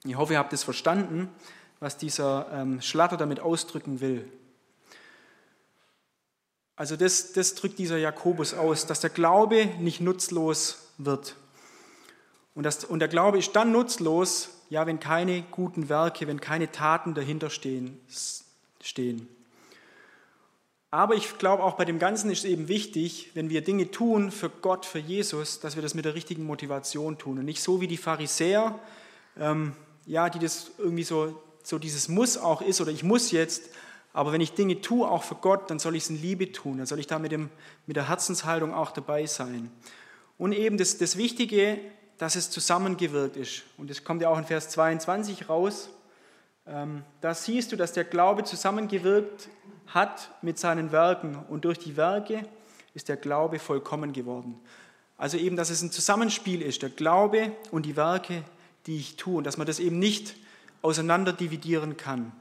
Ich 0.04 0.16
hoffe, 0.16 0.34
ihr 0.34 0.38
habt 0.38 0.52
es 0.52 0.62
verstanden 0.62 1.28
was 1.80 1.96
dieser 1.96 2.48
ähm, 2.52 2.80
Schlatter 2.80 3.16
damit 3.16 3.40
ausdrücken 3.40 4.00
will. 4.00 4.30
Also 6.76 6.96
das, 6.96 7.32
das 7.32 7.54
drückt 7.54 7.78
dieser 7.78 7.98
Jakobus 7.98 8.54
aus, 8.54 8.86
dass 8.86 9.00
der 9.00 9.10
Glaube 9.10 9.66
nicht 9.78 10.00
nutzlos 10.00 10.78
wird. 10.98 11.34
Und, 12.54 12.64
das, 12.64 12.84
und 12.84 13.00
der 13.00 13.08
Glaube 13.08 13.38
ist 13.38 13.54
dann 13.54 13.72
nutzlos, 13.72 14.50
ja, 14.70 14.86
wenn 14.86 15.00
keine 15.00 15.42
guten 15.42 15.88
Werke, 15.88 16.26
wenn 16.26 16.40
keine 16.40 16.70
Taten 16.70 17.14
dahinter 17.14 17.50
stehen. 17.50 18.00
stehen. 18.82 19.28
Aber 20.90 21.14
ich 21.14 21.36
glaube, 21.36 21.62
auch 21.62 21.74
bei 21.74 21.84
dem 21.84 21.98
Ganzen 21.98 22.30
ist 22.30 22.40
es 22.40 22.44
eben 22.46 22.68
wichtig, 22.68 23.30
wenn 23.34 23.50
wir 23.50 23.62
Dinge 23.62 23.90
tun 23.90 24.30
für 24.30 24.48
Gott, 24.48 24.86
für 24.86 24.98
Jesus, 24.98 25.60
dass 25.60 25.76
wir 25.76 25.82
das 25.82 25.94
mit 25.94 26.06
der 26.06 26.14
richtigen 26.14 26.44
Motivation 26.44 27.18
tun 27.18 27.38
und 27.38 27.44
nicht 27.44 27.62
so 27.62 27.82
wie 27.82 27.86
die 27.88 27.98
Pharisäer, 27.98 28.78
ähm, 29.38 29.74
ja, 30.06 30.30
die 30.30 30.38
das 30.38 30.70
irgendwie 30.78 31.04
so, 31.04 31.42
so 31.62 31.78
dieses 31.78 32.08
Muss 32.08 32.38
auch 32.38 32.62
ist 32.62 32.80
oder 32.80 32.90
ich 32.90 33.02
muss 33.02 33.32
jetzt, 33.32 33.68
aber 34.14 34.32
wenn 34.32 34.40
ich 34.40 34.54
Dinge 34.54 34.80
tue, 34.80 35.06
auch 35.06 35.24
für 35.24 35.34
Gott, 35.34 35.70
dann 35.70 35.78
soll 35.78 35.94
ich 35.94 36.04
es 36.04 36.10
in 36.10 36.22
Liebe 36.22 36.50
tun, 36.52 36.78
dann 36.78 36.86
soll 36.86 36.98
ich 36.98 37.06
da 37.06 37.18
mit, 37.18 37.32
dem, 37.32 37.50
mit 37.86 37.96
der 37.96 38.08
Herzenshaltung 38.08 38.72
auch 38.72 38.90
dabei 38.90 39.26
sein. 39.26 39.70
Und 40.38 40.52
eben 40.52 40.78
das, 40.78 40.96
das 40.96 41.18
Wichtige, 41.18 41.78
dass 42.16 42.34
es 42.34 42.50
zusammengewirkt 42.50 43.36
ist. 43.36 43.64
Und 43.76 43.90
das 43.90 44.04
kommt 44.04 44.22
ja 44.22 44.30
auch 44.30 44.38
in 44.38 44.44
Vers 44.44 44.70
22 44.70 45.50
raus. 45.50 45.90
Ähm, 46.66 47.04
da 47.20 47.34
siehst 47.34 47.72
du, 47.72 47.76
dass 47.76 47.92
der 47.92 48.04
Glaube 48.04 48.44
zusammengewirkt 48.44 49.50
hat 49.88 50.30
mit 50.42 50.58
seinen 50.58 50.92
Werken 50.92 51.36
und 51.48 51.64
durch 51.64 51.78
die 51.78 51.96
Werke 51.96 52.42
ist 52.94 53.08
der 53.08 53.16
Glaube 53.16 53.58
vollkommen 53.58 54.12
geworden. 54.12 54.58
Also 55.16 55.36
eben, 55.36 55.56
dass 55.56 55.70
es 55.70 55.82
ein 55.82 55.90
Zusammenspiel 55.90 56.62
ist, 56.62 56.82
der 56.82 56.90
Glaube 56.90 57.52
und 57.70 57.86
die 57.86 57.96
Werke, 57.96 58.44
die 58.86 58.96
ich 58.96 59.16
tue 59.16 59.38
und 59.38 59.44
dass 59.44 59.56
man 59.56 59.66
das 59.66 59.80
eben 59.80 59.98
nicht 59.98 60.36
auseinander 60.82 61.32
dividieren 61.32 61.96
kann. 61.96 62.32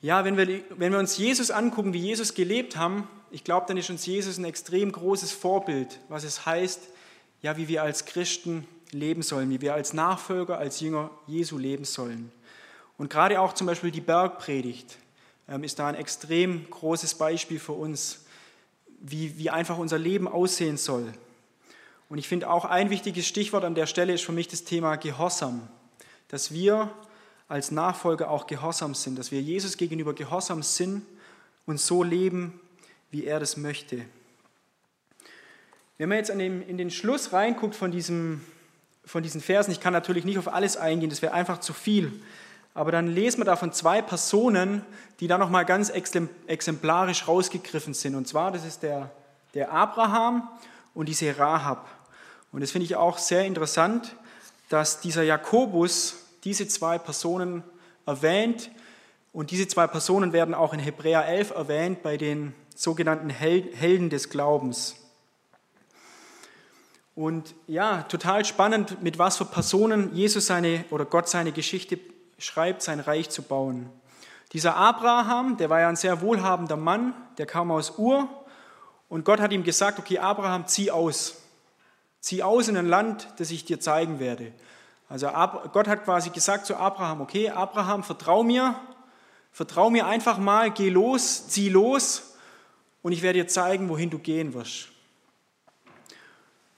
Ja, 0.00 0.24
wenn 0.24 0.36
wir, 0.36 0.62
wenn 0.70 0.92
wir 0.92 0.98
uns 0.98 1.16
Jesus 1.16 1.50
angucken, 1.50 1.92
wie 1.92 2.00
Jesus 2.00 2.34
gelebt 2.34 2.76
haben, 2.76 3.08
ich 3.30 3.44
glaube, 3.44 3.66
dann 3.66 3.76
ist 3.76 3.90
uns 3.90 4.06
Jesus 4.06 4.38
ein 4.38 4.44
extrem 4.44 4.92
großes 4.92 5.32
Vorbild, 5.32 6.00
was 6.08 6.24
es 6.24 6.46
heißt, 6.46 6.88
ja, 7.42 7.56
wie 7.56 7.68
wir 7.68 7.82
als 7.82 8.04
Christen 8.06 8.66
leben 8.92 9.22
sollen, 9.22 9.50
wie 9.50 9.60
wir 9.60 9.74
als 9.74 9.92
Nachfolger, 9.92 10.58
als 10.58 10.80
Jünger 10.80 11.10
Jesu 11.26 11.58
leben 11.58 11.84
sollen. 11.84 12.30
Und 12.98 13.10
gerade 13.10 13.40
auch 13.40 13.52
zum 13.52 13.66
Beispiel 13.66 13.90
die 13.90 14.00
Bergpredigt, 14.00 14.98
ist 15.62 15.78
da 15.78 15.88
ein 15.88 15.94
extrem 15.94 16.68
großes 16.70 17.14
Beispiel 17.14 17.58
für 17.58 17.72
uns, 17.72 18.24
wie, 19.00 19.38
wie 19.38 19.50
einfach 19.50 19.78
unser 19.78 19.98
Leben 19.98 20.26
aussehen 20.28 20.76
soll. 20.76 21.12
Und 22.08 22.18
ich 22.18 22.28
finde 22.28 22.50
auch 22.50 22.64
ein 22.64 22.90
wichtiges 22.90 23.26
Stichwort 23.26 23.64
an 23.64 23.74
der 23.74 23.86
Stelle 23.86 24.12
ist 24.12 24.24
für 24.24 24.32
mich 24.32 24.48
das 24.48 24.64
Thema 24.64 24.96
Gehorsam, 24.96 25.68
dass 26.28 26.52
wir 26.52 26.90
als 27.48 27.70
Nachfolger 27.70 28.30
auch 28.30 28.46
gehorsam 28.46 28.94
sind, 28.94 29.18
dass 29.18 29.30
wir 29.30 29.40
Jesus 29.40 29.76
gegenüber 29.76 30.14
gehorsam 30.14 30.62
sind 30.62 31.02
und 31.64 31.80
so 31.80 32.02
leben, 32.02 32.60
wie 33.10 33.24
er 33.24 33.40
das 33.40 33.56
möchte. 33.56 34.04
Wenn 35.98 36.08
man 36.08 36.18
jetzt 36.18 36.30
in 36.30 36.76
den 36.76 36.90
Schluss 36.90 37.32
reinguckt 37.32 37.74
von, 37.74 37.90
diesem, 37.90 38.44
von 39.04 39.22
diesen 39.22 39.40
Versen, 39.40 39.70
ich 39.70 39.80
kann 39.80 39.92
natürlich 39.92 40.24
nicht 40.24 40.38
auf 40.38 40.52
alles 40.52 40.76
eingehen, 40.76 41.08
das 41.08 41.22
wäre 41.22 41.32
einfach 41.32 41.60
zu 41.60 41.72
viel, 41.72 42.20
aber 42.76 42.92
dann 42.92 43.06
lesen 43.08 43.38
wir 43.38 43.46
da 43.46 43.56
von 43.56 43.72
zwei 43.72 44.02
Personen, 44.02 44.84
die 45.18 45.28
da 45.28 45.38
nochmal 45.38 45.64
ganz 45.64 45.88
exemplarisch 45.88 47.26
rausgegriffen 47.26 47.94
sind. 47.94 48.14
Und 48.14 48.28
zwar, 48.28 48.52
das 48.52 48.66
ist 48.66 48.82
der, 48.82 49.10
der 49.54 49.72
Abraham 49.72 50.46
und 50.92 51.08
diese 51.08 51.38
Rahab. 51.38 51.88
Und 52.52 52.60
das 52.60 52.72
finde 52.72 52.84
ich 52.84 52.94
auch 52.94 53.16
sehr 53.16 53.46
interessant, 53.46 54.14
dass 54.68 55.00
dieser 55.00 55.22
Jakobus 55.22 56.16
diese 56.44 56.68
zwei 56.68 56.98
Personen 56.98 57.64
erwähnt. 58.04 58.70
Und 59.32 59.52
diese 59.52 59.66
zwei 59.68 59.86
Personen 59.86 60.34
werden 60.34 60.54
auch 60.54 60.74
in 60.74 60.78
Hebräer 60.78 61.26
11 61.26 61.52
erwähnt 61.52 62.02
bei 62.02 62.18
den 62.18 62.54
sogenannten 62.74 63.30
Helden 63.30 64.10
des 64.10 64.28
Glaubens. 64.28 64.96
Und 67.14 67.54
ja, 67.68 68.02
total 68.02 68.44
spannend, 68.44 69.02
mit 69.02 69.18
was 69.18 69.38
für 69.38 69.46
Personen 69.46 70.14
Jesus 70.14 70.44
seine 70.44 70.84
oder 70.90 71.06
Gott 71.06 71.30
seine 71.30 71.52
Geschichte 71.52 71.98
schreibt, 72.38 72.82
sein 72.82 73.00
Reich 73.00 73.30
zu 73.30 73.42
bauen. 73.42 73.90
Dieser 74.52 74.76
Abraham, 74.76 75.56
der 75.56 75.70
war 75.70 75.80
ja 75.80 75.88
ein 75.88 75.96
sehr 75.96 76.20
wohlhabender 76.20 76.76
Mann, 76.76 77.14
der 77.38 77.46
kam 77.46 77.70
aus 77.70 77.98
Ur 77.98 78.28
und 79.08 79.24
Gott 79.24 79.40
hat 79.40 79.52
ihm 79.52 79.64
gesagt, 79.64 79.98
okay 79.98 80.18
Abraham, 80.18 80.66
zieh 80.66 80.90
aus. 80.90 81.42
Zieh 82.20 82.42
aus 82.42 82.68
in 82.68 82.76
ein 82.76 82.86
Land, 82.86 83.28
das 83.38 83.50
ich 83.50 83.64
dir 83.64 83.80
zeigen 83.80 84.18
werde. 84.18 84.52
Also 85.08 85.28
Gott 85.72 85.86
hat 85.86 86.04
quasi 86.04 86.30
gesagt 86.30 86.66
zu 86.66 86.76
Abraham, 86.76 87.20
okay 87.20 87.50
Abraham, 87.50 88.02
vertrau 88.02 88.42
mir, 88.42 88.74
vertrau 89.52 89.90
mir 89.90 90.06
einfach 90.06 90.38
mal, 90.38 90.70
geh 90.70 90.90
los, 90.90 91.48
zieh 91.48 91.68
los 91.68 92.34
und 93.02 93.12
ich 93.12 93.22
werde 93.22 93.40
dir 93.40 93.48
zeigen, 93.48 93.88
wohin 93.88 94.10
du 94.10 94.18
gehen 94.18 94.52
wirst. 94.54 94.88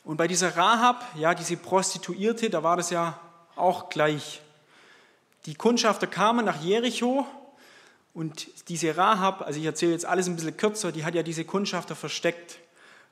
Und 0.05 0.17
bei 0.17 0.27
dieser 0.27 0.57
Rahab, 0.57 1.05
ja, 1.17 1.35
diese 1.35 1.57
Prostituierte, 1.57 2.49
da 2.51 2.63
war 2.63 2.77
das 2.77 2.91
ja 2.91 3.19
auch 3.57 3.91
gleich. 3.91 4.41
Die 5.49 5.55
Kundschafter 5.55 6.07
kamen 6.07 6.45
nach 6.45 6.61
Jericho 6.61 7.27
und 8.13 8.49
diese 8.69 8.99
Rahab, 8.99 9.41
also 9.41 9.59
ich 9.59 9.65
erzähle 9.65 9.93
jetzt 9.93 10.05
alles 10.05 10.27
ein 10.27 10.37
bisschen 10.37 10.59
kürzer, 10.59 10.93
die 10.93 11.07
hat 11.07 11.15
ja 11.15 11.23
diese 11.23 11.47
Kundschafter 11.47 11.97
versteckt 11.97 12.59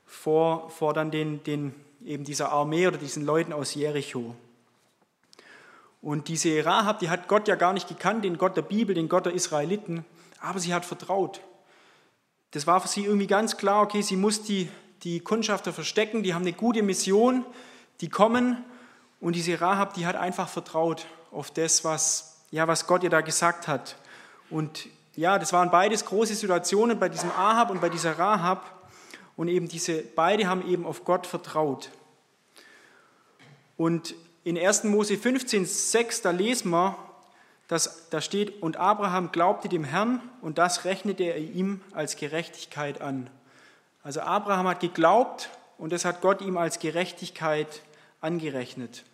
vor, 0.04 0.68
vor 0.68 0.92
dann 0.92 1.10
den, 1.10 1.42
den, 1.44 1.74
eben 2.04 2.24
dieser 2.24 2.52
Armee 2.52 2.88
oder 2.88 2.98
diesen 2.98 3.24
Leuten 3.24 3.54
aus 3.54 3.74
Jericho. 3.74 4.34
Und 6.02 6.28
diese 6.28 6.62
Rahab, 6.62 6.98
die 6.98 7.08
hat 7.08 7.26
Gott 7.26 7.48
ja 7.48 7.54
gar 7.54 7.72
nicht 7.72 7.88
gekannt, 7.88 8.22
den 8.22 8.36
Gott 8.36 8.54
der 8.54 8.60
Bibel, 8.60 8.94
den 8.94 9.08
Gott 9.08 9.24
der 9.24 9.32
Israeliten, 9.32 10.04
aber 10.38 10.58
sie 10.58 10.74
hat 10.74 10.84
vertraut. 10.84 11.40
Das 12.50 12.66
war 12.66 12.82
für 12.82 12.88
sie 12.88 13.06
irgendwie 13.06 13.28
ganz 13.28 13.56
klar, 13.56 13.82
okay, 13.82 14.02
sie 14.02 14.16
muss 14.16 14.42
die, 14.42 14.68
die 15.04 15.20
Kundschafter 15.20 15.72
verstecken, 15.72 16.22
die 16.22 16.34
haben 16.34 16.42
eine 16.42 16.52
gute 16.52 16.82
Mission, 16.82 17.46
die 18.02 18.10
kommen 18.10 18.62
und 19.22 19.36
diese 19.36 19.58
Rahab, 19.58 19.94
die 19.94 20.04
hat 20.04 20.16
einfach 20.16 20.50
vertraut 20.50 21.06
auf 21.36 21.50
das, 21.50 21.84
was, 21.84 22.38
ja, 22.50 22.66
was 22.66 22.86
Gott 22.86 23.04
ihr 23.04 23.10
da 23.10 23.20
gesagt 23.20 23.68
hat. 23.68 23.96
Und 24.48 24.88
ja, 25.14 25.38
das 25.38 25.52
waren 25.52 25.70
beides 25.70 26.04
große 26.04 26.34
Situationen 26.34 26.98
bei 26.98 27.08
diesem 27.08 27.30
Ahab 27.30 27.70
und 27.70 27.80
bei 27.80 27.88
dieser 27.88 28.18
Rahab. 28.18 28.72
Und 29.36 29.48
eben 29.48 29.68
diese, 29.68 30.02
beide 30.02 30.48
haben 30.48 30.66
eben 30.66 30.86
auf 30.86 31.04
Gott 31.04 31.26
vertraut. 31.26 31.90
Und 33.76 34.14
in 34.44 34.58
1. 34.58 34.84
Mose 34.84 35.18
15, 35.18 35.66
6, 35.66 36.22
da 36.22 36.30
lesen 36.30 36.70
wir, 36.70 36.96
dass, 37.68 38.08
da 38.10 38.20
steht, 38.20 38.62
und 38.62 38.76
Abraham 38.76 39.32
glaubte 39.32 39.68
dem 39.68 39.84
Herrn 39.84 40.22
und 40.40 40.56
das 40.56 40.84
rechnete 40.84 41.24
er 41.24 41.36
ihm 41.36 41.82
als 41.92 42.16
Gerechtigkeit 42.16 43.00
an. 43.00 43.28
Also 44.02 44.20
Abraham 44.20 44.68
hat 44.68 44.80
geglaubt 44.80 45.50
und 45.76 45.92
das 45.92 46.04
hat 46.04 46.22
Gott 46.22 46.40
ihm 46.40 46.56
als 46.56 46.78
Gerechtigkeit 46.78 47.82
angerechnet. 48.20 49.04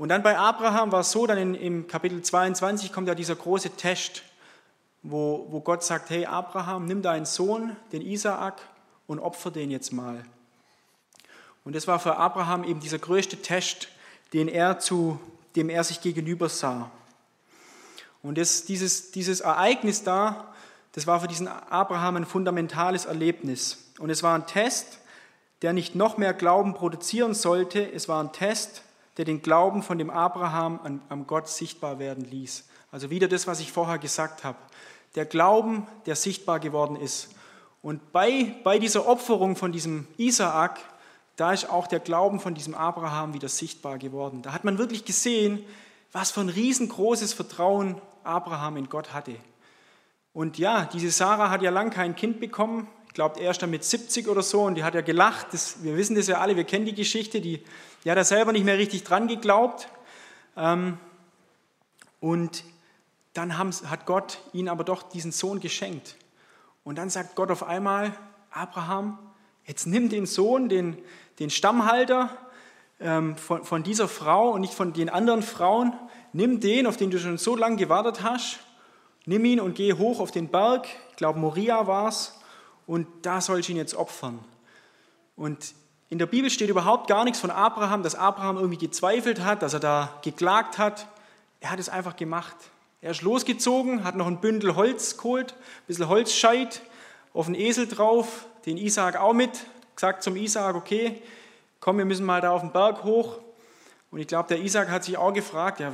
Und 0.00 0.08
dann 0.08 0.22
bei 0.22 0.38
Abraham 0.38 0.92
war 0.92 1.00
es 1.00 1.10
so, 1.10 1.26
dann 1.26 1.36
in, 1.36 1.54
im 1.54 1.86
Kapitel 1.86 2.22
22 2.22 2.90
kommt 2.90 3.06
ja 3.06 3.14
dieser 3.14 3.36
große 3.36 3.76
Test, 3.76 4.22
wo, 5.02 5.46
wo 5.50 5.60
Gott 5.60 5.84
sagt, 5.84 6.08
hey 6.08 6.24
Abraham, 6.24 6.86
nimm 6.86 7.02
deinen 7.02 7.26
Sohn, 7.26 7.76
den 7.92 8.00
Isaak, 8.00 8.62
und 9.06 9.18
opfer 9.18 9.50
den 9.50 9.70
jetzt 9.70 9.92
mal. 9.92 10.24
Und 11.66 11.76
das 11.76 11.86
war 11.86 11.98
für 11.98 12.16
Abraham 12.16 12.64
eben 12.64 12.80
dieser 12.80 12.98
größte 12.98 13.42
Test, 13.42 13.88
den 14.32 14.48
er 14.48 14.78
zu, 14.78 15.20
dem 15.54 15.68
er 15.68 15.84
sich 15.84 16.00
gegenüber 16.00 16.48
sah. 16.48 16.90
Und 18.22 18.38
das, 18.38 18.64
dieses, 18.64 19.10
dieses 19.10 19.40
Ereignis 19.40 20.02
da, 20.02 20.54
das 20.92 21.06
war 21.06 21.20
für 21.20 21.28
diesen 21.28 21.46
Abraham 21.46 22.16
ein 22.16 22.24
fundamentales 22.24 23.04
Erlebnis. 23.04 23.76
Und 23.98 24.08
es 24.08 24.22
war 24.22 24.34
ein 24.34 24.46
Test, 24.46 24.98
der 25.60 25.74
nicht 25.74 25.94
noch 25.94 26.16
mehr 26.16 26.32
Glauben 26.32 26.72
produzieren 26.72 27.34
sollte. 27.34 27.92
Es 27.92 28.08
war 28.08 28.24
ein 28.24 28.32
Test, 28.32 28.82
der 29.16 29.24
den 29.24 29.42
Glauben 29.42 29.82
von 29.82 29.98
dem 29.98 30.10
Abraham 30.10 30.80
an, 30.82 31.02
an 31.08 31.26
Gott 31.26 31.48
sichtbar 31.48 31.98
werden 31.98 32.24
ließ. 32.24 32.68
Also 32.92 33.10
wieder 33.10 33.28
das, 33.28 33.46
was 33.46 33.60
ich 33.60 33.72
vorher 33.72 33.98
gesagt 33.98 34.44
habe. 34.44 34.58
Der 35.14 35.24
Glauben, 35.24 35.86
der 36.06 36.16
sichtbar 36.16 36.60
geworden 36.60 36.96
ist. 36.96 37.30
Und 37.82 38.12
bei, 38.12 38.54
bei 38.62 38.78
dieser 38.78 39.06
Opferung 39.06 39.56
von 39.56 39.72
diesem 39.72 40.06
Isaak, 40.16 40.78
da 41.36 41.52
ist 41.52 41.70
auch 41.70 41.86
der 41.86 42.00
Glauben 42.00 42.40
von 42.40 42.54
diesem 42.54 42.74
Abraham 42.74 43.32
wieder 43.32 43.48
sichtbar 43.48 43.98
geworden. 43.98 44.42
Da 44.42 44.52
hat 44.52 44.64
man 44.64 44.78
wirklich 44.78 45.04
gesehen, 45.04 45.64
was 46.12 46.30
für 46.30 46.40
ein 46.40 46.48
riesengroßes 46.48 47.32
Vertrauen 47.32 48.00
Abraham 48.24 48.76
in 48.76 48.88
Gott 48.88 49.14
hatte. 49.14 49.36
Und 50.32 50.58
ja, 50.58 50.84
diese 50.92 51.10
Sarah 51.10 51.50
hat 51.50 51.62
ja 51.62 51.70
lang 51.70 51.90
kein 51.90 52.14
Kind 52.14 52.40
bekommen, 52.40 52.88
ich 53.10 53.14
glaube 53.14 53.40
erst 53.40 53.60
dann 53.60 53.70
mit 53.70 53.82
70 53.82 54.28
oder 54.28 54.40
so, 54.40 54.62
und 54.62 54.76
die 54.76 54.84
hat 54.84 54.94
ja 54.94 55.00
gelacht. 55.00 55.48
Das, 55.50 55.82
wir 55.82 55.96
wissen 55.96 56.14
das 56.14 56.28
ja 56.28 56.38
alle, 56.38 56.54
wir 56.54 56.62
kennen 56.62 56.86
die 56.86 56.94
Geschichte. 56.94 57.40
Die, 57.40 57.60
die 58.04 58.10
hat 58.10 58.16
er 58.16 58.24
selber 58.24 58.52
nicht 58.52 58.64
mehr 58.64 58.78
richtig 58.78 59.02
dran 59.02 59.26
geglaubt. 59.26 59.88
Ähm, 60.56 60.96
und 62.20 62.62
dann 63.32 63.58
haben, 63.58 63.72
hat 63.72 64.06
Gott 64.06 64.38
ihnen 64.52 64.68
aber 64.68 64.84
doch 64.84 65.02
diesen 65.02 65.32
Sohn 65.32 65.58
geschenkt. 65.58 66.14
Und 66.84 66.98
dann 66.98 67.10
sagt 67.10 67.34
Gott 67.34 67.50
auf 67.50 67.64
einmal, 67.64 68.14
Abraham, 68.52 69.18
jetzt 69.64 69.88
nimm 69.88 70.08
den 70.08 70.24
Sohn, 70.24 70.68
den, 70.68 70.96
den 71.40 71.50
Stammhalter 71.50 72.30
ähm, 73.00 73.34
von, 73.36 73.64
von 73.64 73.82
dieser 73.82 74.06
Frau 74.06 74.50
und 74.50 74.60
nicht 74.60 74.74
von 74.74 74.92
den 74.92 75.08
anderen 75.08 75.42
Frauen, 75.42 75.94
nimm 76.32 76.60
den, 76.60 76.86
auf 76.86 76.96
den 76.96 77.10
du 77.10 77.18
schon 77.18 77.38
so 77.38 77.56
lange 77.56 77.74
gewartet 77.74 78.22
hast, 78.22 78.60
nimm 79.26 79.44
ihn 79.46 79.58
und 79.58 79.74
geh 79.74 79.94
hoch 79.94 80.20
auf 80.20 80.30
den 80.30 80.46
Berg, 80.46 80.86
ich 81.10 81.16
glaube 81.16 81.40
Moria 81.40 81.88
war 81.88 82.06
es, 82.06 82.39
und 82.90 83.06
da 83.22 83.40
soll 83.40 83.60
ich 83.60 83.70
ihn 83.70 83.76
jetzt 83.76 83.94
opfern. 83.94 84.40
Und 85.36 85.74
in 86.08 86.18
der 86.18 86.26
Bibel 86.26 86.50
steht 86.50 86.70
überhaupt 86.70 87.06
gar 87.06 87.22
nichts 87.22 87.38
von 87.38 87.52
Abraham, 87.52 88.02
dass 88.02 88.16
Abraham 88.16 88.56
irgendwie 88.56 88.78
gezweifelt 88.78 89.44
hat, 89.44 89.62
dass 89.62 89.74
er 89.74 89.78
da 89.78 90.18
geklagt 90.22 90.76
hat. 90.76 91.06
Er 91.60 91.70
hat 91.70 91.78
es 91.78 91.88
einfach 91.88 92.16
gemacht. 92.16 92.56
Er 93.00 93.12
ist 93.12 93.22
losgezogen, 93.22 94.02
hat 94.02 94.16
noch 94.16 94.26
ein 94.26 94.40
Bündel 94.40 94.74
Holz 94.74 95.16
geholt, 95.16 95.52
ein 95.52 95.86
bisschen 95.86 96.08
Holzscheit, 96.08 96.82
auf 97.32 97.46
einen 97.46 97.54
Esel 97.54 97.86
drauf, 97.86 98.46
den 98.66 98.76
Isaak 98.76 99.14
auch 99.14 99.34
mit, 99.34 99.52
gesagt 99.94 100.24
zum 100.24 100.34
Isaak, 100.34 100.74
okay, 100.74 101.22
komm, 101.78 101.98
wir 101.98 102.04
müssen 102.04 102.26
mal 102.26 102.40
da 102.40 102.50
auf 102.50 102.62
den 102.62 102.72
Berg 102.72 103.04
hoch. 103.04 103.38
Und 104.10 104.18
ich 104.18 104.26
glaube, 104.26 104.48
der 104.48 104.58
Isaak 104.58 104.90
hat 104.90 105.04
sich 105.04 105.16
auch 105.16 105.32
gefragt, 105.32 105.78
ja, 105.78 105.92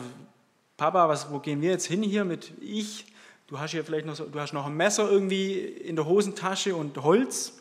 Papa, 0.78 1.11
was, 1.11 1.30
wo 1.30 1.40
gehen 1.40 1.61
wir 1.61 1.72
jetzt 1.72 1.85
hin 1.85 2.02
hier 2.02 2.24
mit 2.24 2.54
ich? 2.62 3.04
Du 3.48 3.61
hast 3.61 3.70
hier 3.70 3.85
vielleicht 3.85 4.06
noch, 4.06 4.16
du 4.16 4.40
hast 4.40 4.52
noch 4.52 4.66
ein 4.66 4.76
Messer 4.76 5.09
irgendwie 5.09 5.61
in 5.61 5.94
der 5.94 6.04
Hosentasche 6.04 6.74
und 6.74 7.00
Holz. 7.00 7.52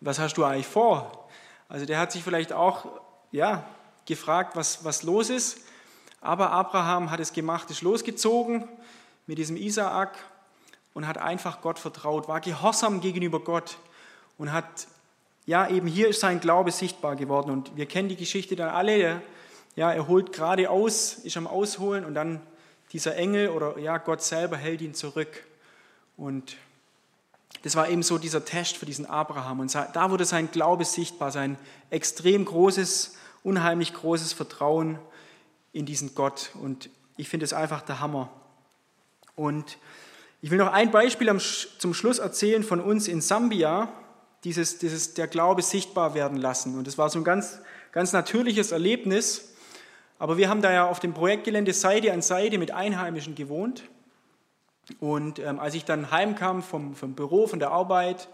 Was 0.00 0.18
hast 0.18 0.38
du 0.38 0.44
eigentlich 0.44 0.66
vor? 0.66 1.28
Also 1.68 1.84
der 1.84 1.98
hat 1.98 2.10
sich 2.10 2.22
vielleicht 2.22 2.54
auch 2.54 2.86
ja, 3.32 3.68
gefragt, 4.06 4.56
was, 4.56 4.82
was 4.82 5.02
los 5.02 5.28
ist. 5.28 5.58
Aber 6.22 6.52
Abraham 6.52 7.10
hat 7.10 7.20
es 7.20 7.34
gemacht, 7.34 7.70
ist 7.70 7.82
losgezogen 7.82 8.66
mit 9.26 9.36
diesem 9.36 9.58
Isaak 9.58 10.16
und 10.94 11.06
hat 11.06 11.18
einfach 11.18 11.60
Gott 11.60 11.78
vertraut, 11.78 12.28
war 12.28 12.40
gehorsam 12.40 13.02
gegenüber 13.02 13.40
Gott 13.40 13.76
und 14.38 14.54
hat, 14.54 14.86
ja, 15.44 15.68
eben 15.68 15.86
hier 15.86 16.08
ist 16.08 16.20
sein 16.20 16.40
Glaube 16.40 16.72
sichtbar 16.72 17.14
geworden. 17.14 17.50
Und 17.50 17.76
wir 17.76 17.84
kennen 17.84 18.08
die 18.08 18.16
Geschichte 18.16 18.56
dann 18.56 18.70
alle. 18.70 19.20
Ja, 19.74 19.92
er 19.92 20.08
holt 20.08 20.32
gerade 20.32 20.70
aus, 20.70 21.12
ist 21.12 21.36
am 21.36 21.46
Ausholen 21.46 22.06
und 22.06 22.14
dann 22.14 22.40
dieser 22.96 23.14
Engel 23.16 23.50
oder 23.50 23.78
ja, 23.78 23.98
Gott 23.98 24.22
selber 24.22 24.56
hält 24.56 24.80
ihn 24.80 24.94
zurück. 24.94 25.44
Und 26.16 26.56
das 27.62 27.76
war 27.76 27.90
eben 27.90 28.02
so 28.02 28.16
dieser 28.16 28.46
Test 28.46 28.78
für 28.78 28.86
diesen 28.86 29.04
Abraham. 29.04 29.60
Und 29.60 29.74
da 29.74 30.10
wurde 30.10 30.24
sein 30.24 30.50
Glaube 30.50 30.86
sichtbar, 30.86 31.30
sein 31.30 31.58
extrem 31.90 32.46
großes, 32.46 33.14
unheimlich 33.42 33.92
großes 33.92 34.32
Vertrauen 34.32 34.98
in 35.74 35.84
diesen 35.84 36.14
Gott. 36.14 36.52
Und 36.54 36.88
ich 37.18 37.28
finde 37.28 37.44
es 37.44 37.52
einfach 37.52 37.82
der 37.82 38.00
Hammer. 38.00 38.30
Und 39.34 39.76
ich 40.40 40.50
will 40.50 40.56
noch 40.56 40.72
ein 40.72 40.90
Beispiel 40.90 41.38
zum 41.76 41.92
Schluss 41.92 42.18
erzählen 42.18 42.64
von 42.64 42.80
uns 42.80 43.08
in 43.08 43.20
Sambia, 43.20 43.92
dieses, 44.42 44.78
dieses 44.78 45.12
der 45.12 45.26
Glaube 45.26 45.60
sichtbar 45.60 46.14
werden 46.14 46.38
lassen. 46.38 46.78
Und 46.78 46.86
das 46.86 46.96
war 46.96 47.10
so 47.10 47.18
ein 47.18 47.24
ganz, 47.24 47.58
ganz 47.92 48.14
natürliches 48.14 48.72
Erlebnis. 48.72 49.50
Aber 50.18 50.36
wir 50.38 50.48
haben 50.48 50.62
da 50.62 50.72
ja 50.72 50.88
auf 50.88 51.00
dem 51.00 51.12
Projektgelände 51.12 51.72
Seite 51.72 52.12
an 52.12 52.22
Seite 52.22 52.58
mit 52.58 52.70
Einheimischen 52.70 53.34
gewohnt. 53.34 53.82
Und 55.00 55.38
ähm, 55.38 55.58
als 55.58 55.74
ich 55.74 55.84
dann 55.84 56.10
heimkam 56.10 56.62
vom, 56.62 56.94
vom 56.94 57.14
Büro, 57.14 57.46
von 57.46 57.58
der 57.58 57.70
Arbeit, 57.70 58.28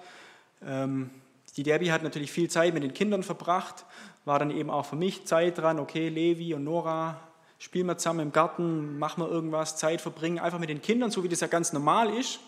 ähm, 0.64 1.10
die 1.56 1.62
Debbie 1.62 1.90
hat 1.90 2.02
natürlich 2.02 2.30
viel 2.30 2.48
Zeit 2.48 2.74
mit 2.74 2.82
den 2.82 2.94
Kindern 2.94 3.22
verbracht, 3.22 3.84
war 4.24 4.38
dann 4.38 4.50
eben 4.50 4.70
auch 4.70 4.86
für 4.86 4.96
mich 4.96 5.26
Zeit 5.26 5.58
dran, 5.58 5.78
okay, 5.78 6.08
Levi 6.08 6.54
und 6.54 6.64
Nora, 6.64 7.20
spielen 7.58 7.86
wir 7.86 7.98
zusammen 7.98 8.20
im 8.20 8.32
Garten, 8.32 8.98
machen 8.98 9.22
wir 9.22 9.28
irgendwas, 9.30 9.76
Zeit 9.76 10.00
verbringen, 10.00 10.38
einfach 10.38 10.58
mit 10.58 10.68
den 10.68 10.82
Kindern, 10.82 11.10
so 11.10 11.24
wie 11.24 11.28
das 11.28 11.40
ja 11.40 11.46
ganz 11.46 11.72
normal 11.72 12.10
ist. 12.10 12.40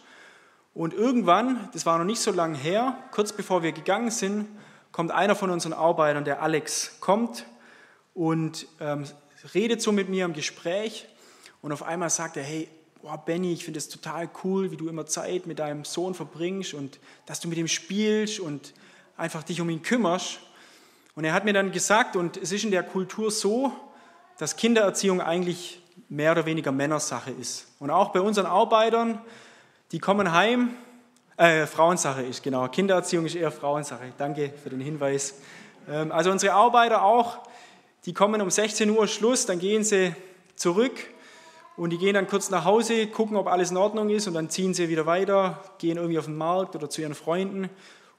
Und 0.74 0.92
irgendwann, 0.92 1.68
das 1.72 1.86
war 1.86 1.98
noch 1.98 2.04
nicht 2.04 2.20
so 2.20 2.32
lange 2.32 2.58
her, 2.58 2.96
kurz 3.10 3.32
bevor 3.32 3.62
wir 3.62 3.72
gegangen 3.72 4.10
sind, 4.10 4.48
kommt 4.92 5.10
einer 5.10 5.34
von 5.34 5.50
unseren 5.50 5.72
Arbeitern, 5.72 6.24
der 6.24 6.42
Alex, 6.42 6.98
kommt 7.00 7.46
und 8.12 8.66
ähm, 8.80 9.04
redet 9.52 9.82
so 9.82 9.92
mit 9.92 10.08
mir 10.08 10.24
im 10.24 10.32
Gespräch 10.32 11.06
und 11.60 11.72
auf 11.72 11.82
einmal 11.82 12.10
sagt 12.10 12.36
er, 12.36 12.42
hey, 12.42 12.68
oh 13.02 13.16
Benny, 13.24 13.52
ich 13.52 13.64
finde 13.64 13.78
es 13.78 13.88
total 13.88 14.28
cool, 14.42 14.70
wie 14.70 14.76
du 14.76 14.88
immer 14.88 15.06
Zeit 15.06 15.46
mit 15.46 15.58
deinem 15.58 15.84
Sohn 15.84 16.14
verbringst 16.14 16.74
und 16.74 16.98
dass 17.26 17.40
du 17.40 17.48
mit 17.48 17.58
ihm 17.58 17.68
spielst 17.68 18.40
und 18.40 18.72
einfach 19.16 19.42
dich 19.42 19.60
um 19.60 19.68
ihn 19.68 19.82
kümmerst. 19.82 20.40
Und 21.14 21.24
er 21.24 21.32
hat 21.32 21.44
mir 21.44 21.52
dann 21.52 21.70
gesagt, 21.70 22.16
und 22.16 22.36
es 22.36 22.50
ist 22.50 22.64
in 22.64 22.70
der 22.70 22.82
Kultur 22.82 23.30
so, 23.30 23.72
dass 24.38 24.56
Kindererziehung 24.56 25.20
eigentlich 25.20 25.80
mehr 26.08 26.32
oder 26.32 26.46
weniger 26.46 26.72
Männersache 26.72 27.30
ist. 27.30 27.66
Und 27.78 27.90
auch 27.90 28.10
bei 28.10 28.20
unseren 28.20 28.46
Arbeitern, 28.46 29.20
die 29.92 29.98
kommen 29.98 30.32
heim, 30.32 30.70
äh, 31.36 31.66
Frauensache 31.66 32.22
ist, 32.22 32.42
genau. 32.42 32.66
Kindererziehung 32.68 33.26
ist 33.26 33.34
eher 33.34 33.52
Frauensache. 33.52 34.12
Danke 34.18 34.52
für 34.62 34.70
den 34.70 34.80
Hinweis. 34.80 35.34
Ähm, 35.88 36.10
also 36.10 36.30
unsere 36.30 36.54
Arbeiter 36.54 37.02
auch, 37.02 37.38
die 38.06 38.12
kommen 38.12 38.40
um 38.42 38.50
16 38.50 38.90
Uhr 38.90 39.06
Schluss, 39.06 39.46
dann 39.46 39.58
gehen 39.58 39.82
sie 39.82 40.14
zurück 40.56 40.92
und 41.76 41.90
die 41.90 41.98
gehen 41.98 42.14
dann 42.14 42.28
kurz 42.28 42.50
nach 42.50 42.64
Hause, 42.64 43.06
gucken, 43.06 43.36
ob 43.36 43.46
alles 43.46 43.70
in 43.70 43.76
Ordnung 43.76 44.10
ist 44.10 44.26
und 44.26 44.34
dann 44.34 44.50
ziehen 44.50 44.74
sie 44.74 44.88
wieder 44.88 45.06
weiter, 45.06 45.62
gehen 45.78 45.96
irgendwie 45.96 46.18
auf 46.18 46.26
den 46.26 46.36
Markt 46.36 46.76
oder 46.76 46.88
zu 46.88 47.00
ihren 47.00 47.14
Freunden. 47.14 47.68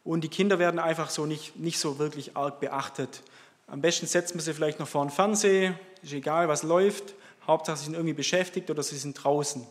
Und 0.03 0.23
die 0.23 0.29
Kinder 0.29 0.59
werden 0.59 0.79
einfach 0.79 1.09
so 1.09 1.25
nicht, 1.25 1.55
nicht 1.55 1.79
so 1.79 1.97
wirklich 1.97 2.35
arg 2.35 2.59
beachtet. 2.59 3.23
Am 3.67 3.81
besten 3.81 4.07
setzt 4.07 4.35
man 4.35 4.43
sie 4.43 4.53
vielleicht 4.53 4.79
noch 4.79 4.87
vor 4.87 5.05
den 5.05 5.09
Fernseher, 5.09 5.79
ist 6.03 6.13
egal, 6.13 6.47
was 6.47 6.63
läuft. 6.63 7.15
Hauptsache, 7.47 7.77
sie 7.77 7.85
sind 7.85 7.93
irgendwie 7.93 8.13
beschäftigt 8.13 8.69
oder 8.69 8.83
sie 8.83 8.97
sind 8.97 9.13
draußen. 9.23 9.65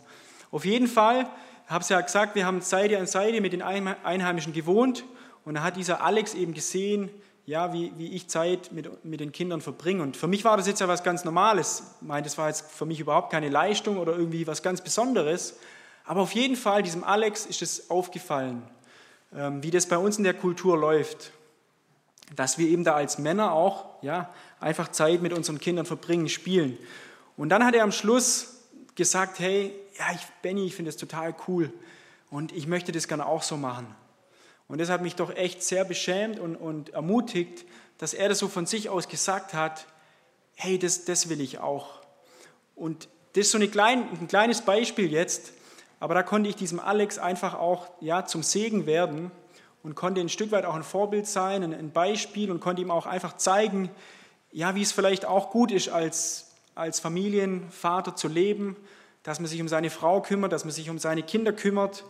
Auf 0.50 0.64
jeden 0.64 0.87
Fall, 0.87 1.29
ich 1.66 1.70
habe 1.70 1.83
es 1.83 1.88
ja 1.88 2.00
gesagt, 2.00 2.35
wir 2.35 2.46
haben 2.46 2.61
Seite 2.61 2.98
an 2.98 3.07
Seite 3.07 3.40
mit 3.40 3.53
den 3.53 3.62
Einheimischen 3.62 4.53
gewohnt 4.53 5.05
und 5.44 5.55
da 5.55 5.62
hat 5.62 5.77
dieser 5.77 6.03
Alex 6.03 6.35
eben 6.35 6.55
gesehen, 6.55 7.11
ja, 7.47 7.73
wie, 7.73 7.93
wie 7.97 8.13
ich 8.15 8.29
Zeit 8.29 8.73
mit, 8.73 9.05
mit 9.05 9.21
den 9.21 9.33
Kindern 9.33 9.61
verbringe. 9.61 10.03
Und 10.03 10.17
für 10.17 10.27
mich 10.27 10.45
war 10.45 10.57
das 10.57 10.67
jetzt 10.67 10.81
ja 10.81 10.89
was 10.89 11.03
ganz 11.03 11.25
Normales. 11.25 11.83
Ich 12.01 12.07
meine, 12.07 12.23
das 12.23 12.39
war 12.39 12.49
jetzt 12.49 12.71
für 12.71 12.87
mich 12.87 13.01
überhaupt 13.01 13.31
keine 13.31 13.51
Leistung 13.51 13.99
oder 13.99 14.17
irgendwie 14.17 14.47
was 14.47 14.63
ganz 14.63 14.81
Besonderes. 14.81 15.57
Aber 16.05 16.23
auf 16.23 16.33
jeden 16.33 16.57
Fall, 16.57 16.83
diesem 16.83 17.05
Alex 17.05 17.45
ist 17.47 17.63
es 17.63 17.91
aufgefallen, 17.91 18.63
ähm, 19.35 19.63
wie 19.63 19.71
das 19.71 19.87
bei 19.87 19.99
uns 19.99 20.17
in 20.17 20.25
der 20.25 20.35
Kultur 20.35 20.79
läuft. 20.79 21.33
Dass 22.35 22.57
wir 22.57 22.69
eben 22.69 22.85
da 22.85 22.95
als 22.95 23.19
Männer 23.19 23.53
auch 23.53 24.03
ja, 24.03 24.31
einfach 24.59 24.89
Zeit 24.89 25.21
mit 25.21 25.35
unseren 25.35 25.61
Kindern 25.61 25.85
verbringen, 25.85 26.31
spielen. 26.31 26.79
Und 27.37 27.51
dann 27.51 27.65
hat 27.65 27.75
er 27.75 27.83
am 27.83 27.93
Schluss 27.93 28.63
gesagt, 28.95 29.39
hey, 29.39 29.75
ja, 29.99 30.07
ich, 30.15 30.27
Benny, 30.41 30.65
ich 30.65 30.75
finde 30.75 30.91
das 30.91 30.97
total 30.97 31.35
cool 31.47 31.73
und 32.31 32.53
ich 32.53 32.67
möchte 32.67 32.91
das 32.93 33.07
gerne 33.07 33.27
auch 33.27 33.43
so 33.43 33.57
machen. 33.57 33.95
Und 34.68 34.81
das 34.81 34.90
hat 34.90 35.03
mich 35.03 35.14
doch 35.14 35.35
echt 35.35 35.62
sehr 35.62 35.85
beschämt 35.85 36.38
und, 36.38 36.57
und 36.57 36.90
ermutigt, 36.90 37.64
dass 37.98 38.14
er 38.14 38.29
das 38.29 38.38
so 38.38 38.48
von 38.48 38.66
sich 38.66 38.88
aus 38.88 39.09
gesagt 39.09 39.55
hat, 39.55 39.87
hey, 40.55 40.79
das, 40.79 41.05
das 41.05 41.29
will 41.29 41.40
ich 41.40 41.59
auch. 41.59 42.00
Und 42.74 43.09
das 43.35 43.46
ist 43.46 43.50
so 43.53 43.59
klein, 43.59 44.09
ein 44.20 44.29
kleines 44.29 44.62
Beispiel 44.62 45.11
jetzt, 45.11 45.53
aber 46.00 46.14
da 46.14 46.22
konnte 46.22 46.48
ich 46.48 46.57
diesem 46.57 46.81
Alex 46.81 47.18
einfach 47.18 47.55
auch 47.55 47.88
ja, 48.00 48.24
zum 48.27 48.42
Segen 48.42 48.87
werden 48.87 49.31
und 49.83 49.94
konnte 49.94 50.20
ein 50.20 50.29
Stück 50.29 50.50
weit 50.50 50.64
auch 50.64 50.74
ein 50.74 50.83
Vorbild 50.83 51.27
sein, 51.27 51.62
ein 51.62 51.92
Beispiel 51.92 52.50
und 52.50 52.61
konnte 52.61 52.83
ihm 52.83 52.90
auch 52.90 53.07
einfach 53.07 53.37
zeigen, 53.37 53.90
ja, 54.50 54.74
wie 54.74 54.83
es 54.83 54.92
vielleicht 54.92 55.24
auch 55.24 55.50
gut 55.50 55.72
ist, 55.72 55.88
als, 55.88 56.53
als 56.74 57.00
Familienvater 57.00 58.16
zu 58.16 58.29
leben, 58.29 58.77
dass 59.24 59.40
man 59.40 59.48
sich 59.48 59.61
um 59.61 59.68
seine 59.68 59.90
Frau 59.90 60.20
kümmert, 60.20 60.53
dass 60.53 60.64
man 60.64 60.72
sich 60.72 60.90
um 60.90 60.98
seine 60.98 61.22
Kinder 61.22 61.53
kümmert 61.53 62.05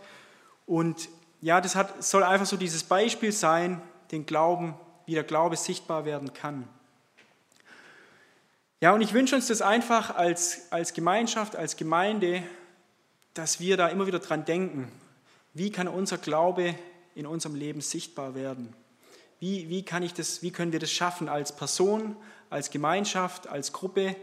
und 0.66 1.08
ja, 1.44 1.60
das 1.60 1.76
hat, 1.76 2.02
soll 2.02 2.22
einfach 2.22 2.46
so 2.46 2.56
dieses 2.56 2.84
Beispiel 2.84 3.30
sein, 3.30 3.82
den 4.12 4.24
Glauben, 4.24 4.74
wie 5.04 5.12
der 5.12 5.24
Glaube 5.24 5.58
sichtbar 5.58 6.06
werden 6.06 6.32
kann. 6.32 6.66
Ja, 8.80 8.94
und 8.94 9.02
ich 9.02 9.12
wünsche 9.12 9.36
uns 9.36 9.48
das 9.48 9.60
einfach 9.60 10.16
als, 10.16 10.72
als 10.72 10.94
Gemeinschaft, 10.94 11.54
als 11.54 11.76
Gemeinde, 11.76 12.42
dass 13.34 13.60
wir 13.60 13.76
da 13.76 13.88
immer 13.88 14.06
wieder 14.06 14.20
dran 14.20 14.46
denken. 14.46 14.90
Wie 15.52 15.70
kann 15.70 15.86
unser 15.86 16.16
Glaube 16.16 16.74
in 17.14 17.26
unserem 17.26 17.56
Leben 17.56 17.82
sichtbar 17.82 18.34
werden? 18.34 18.72
Wie, 19.38 19.68
wie, 19.68 19.84
kann 19.84 20.02
ich 20.02 20.14
das, 20.14 20.42
wie 20.42 20.50
können 20.50 20.72
wir 20.72 20.80
das 20.80 20.90
schaffen 20.90 21.28
als 21.28 21.54
Person, 21.54 22.16
als 22.48 22.70
Gemeinschaft, 22.70 23.48
als 23.48 23.74
Gruppe, 23.74 24.16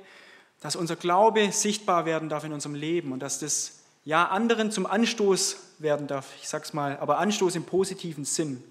dass 0.59 0.75
unser 0.75 0.95
Glaube 0.95 1.51
sichtbar 1.51 2.07
werden 2.07 2.29
darf 2.29 2.45
in 2.45 2.51
unserem 2.53 2.73
Leben 2.73 3.11
und 3.11 3.19
dass 3.19 3.37
das 3.37 3.83
ja 4.05 4.27
anderen 4.29 4.71
zum 4.71 4.87
Anstoß 4.87 5.70
werden 5.81 6.07
darf, 6.07 6.27
ich 6.41 6.47
sag's 6.47 6.73
mal, 6.73 6.97
aber 6.99 7.17
Anstoß 7.19 7.55
im 7.55 7.63
positiven 7.63 8.25
Sinn. 8.25 8.63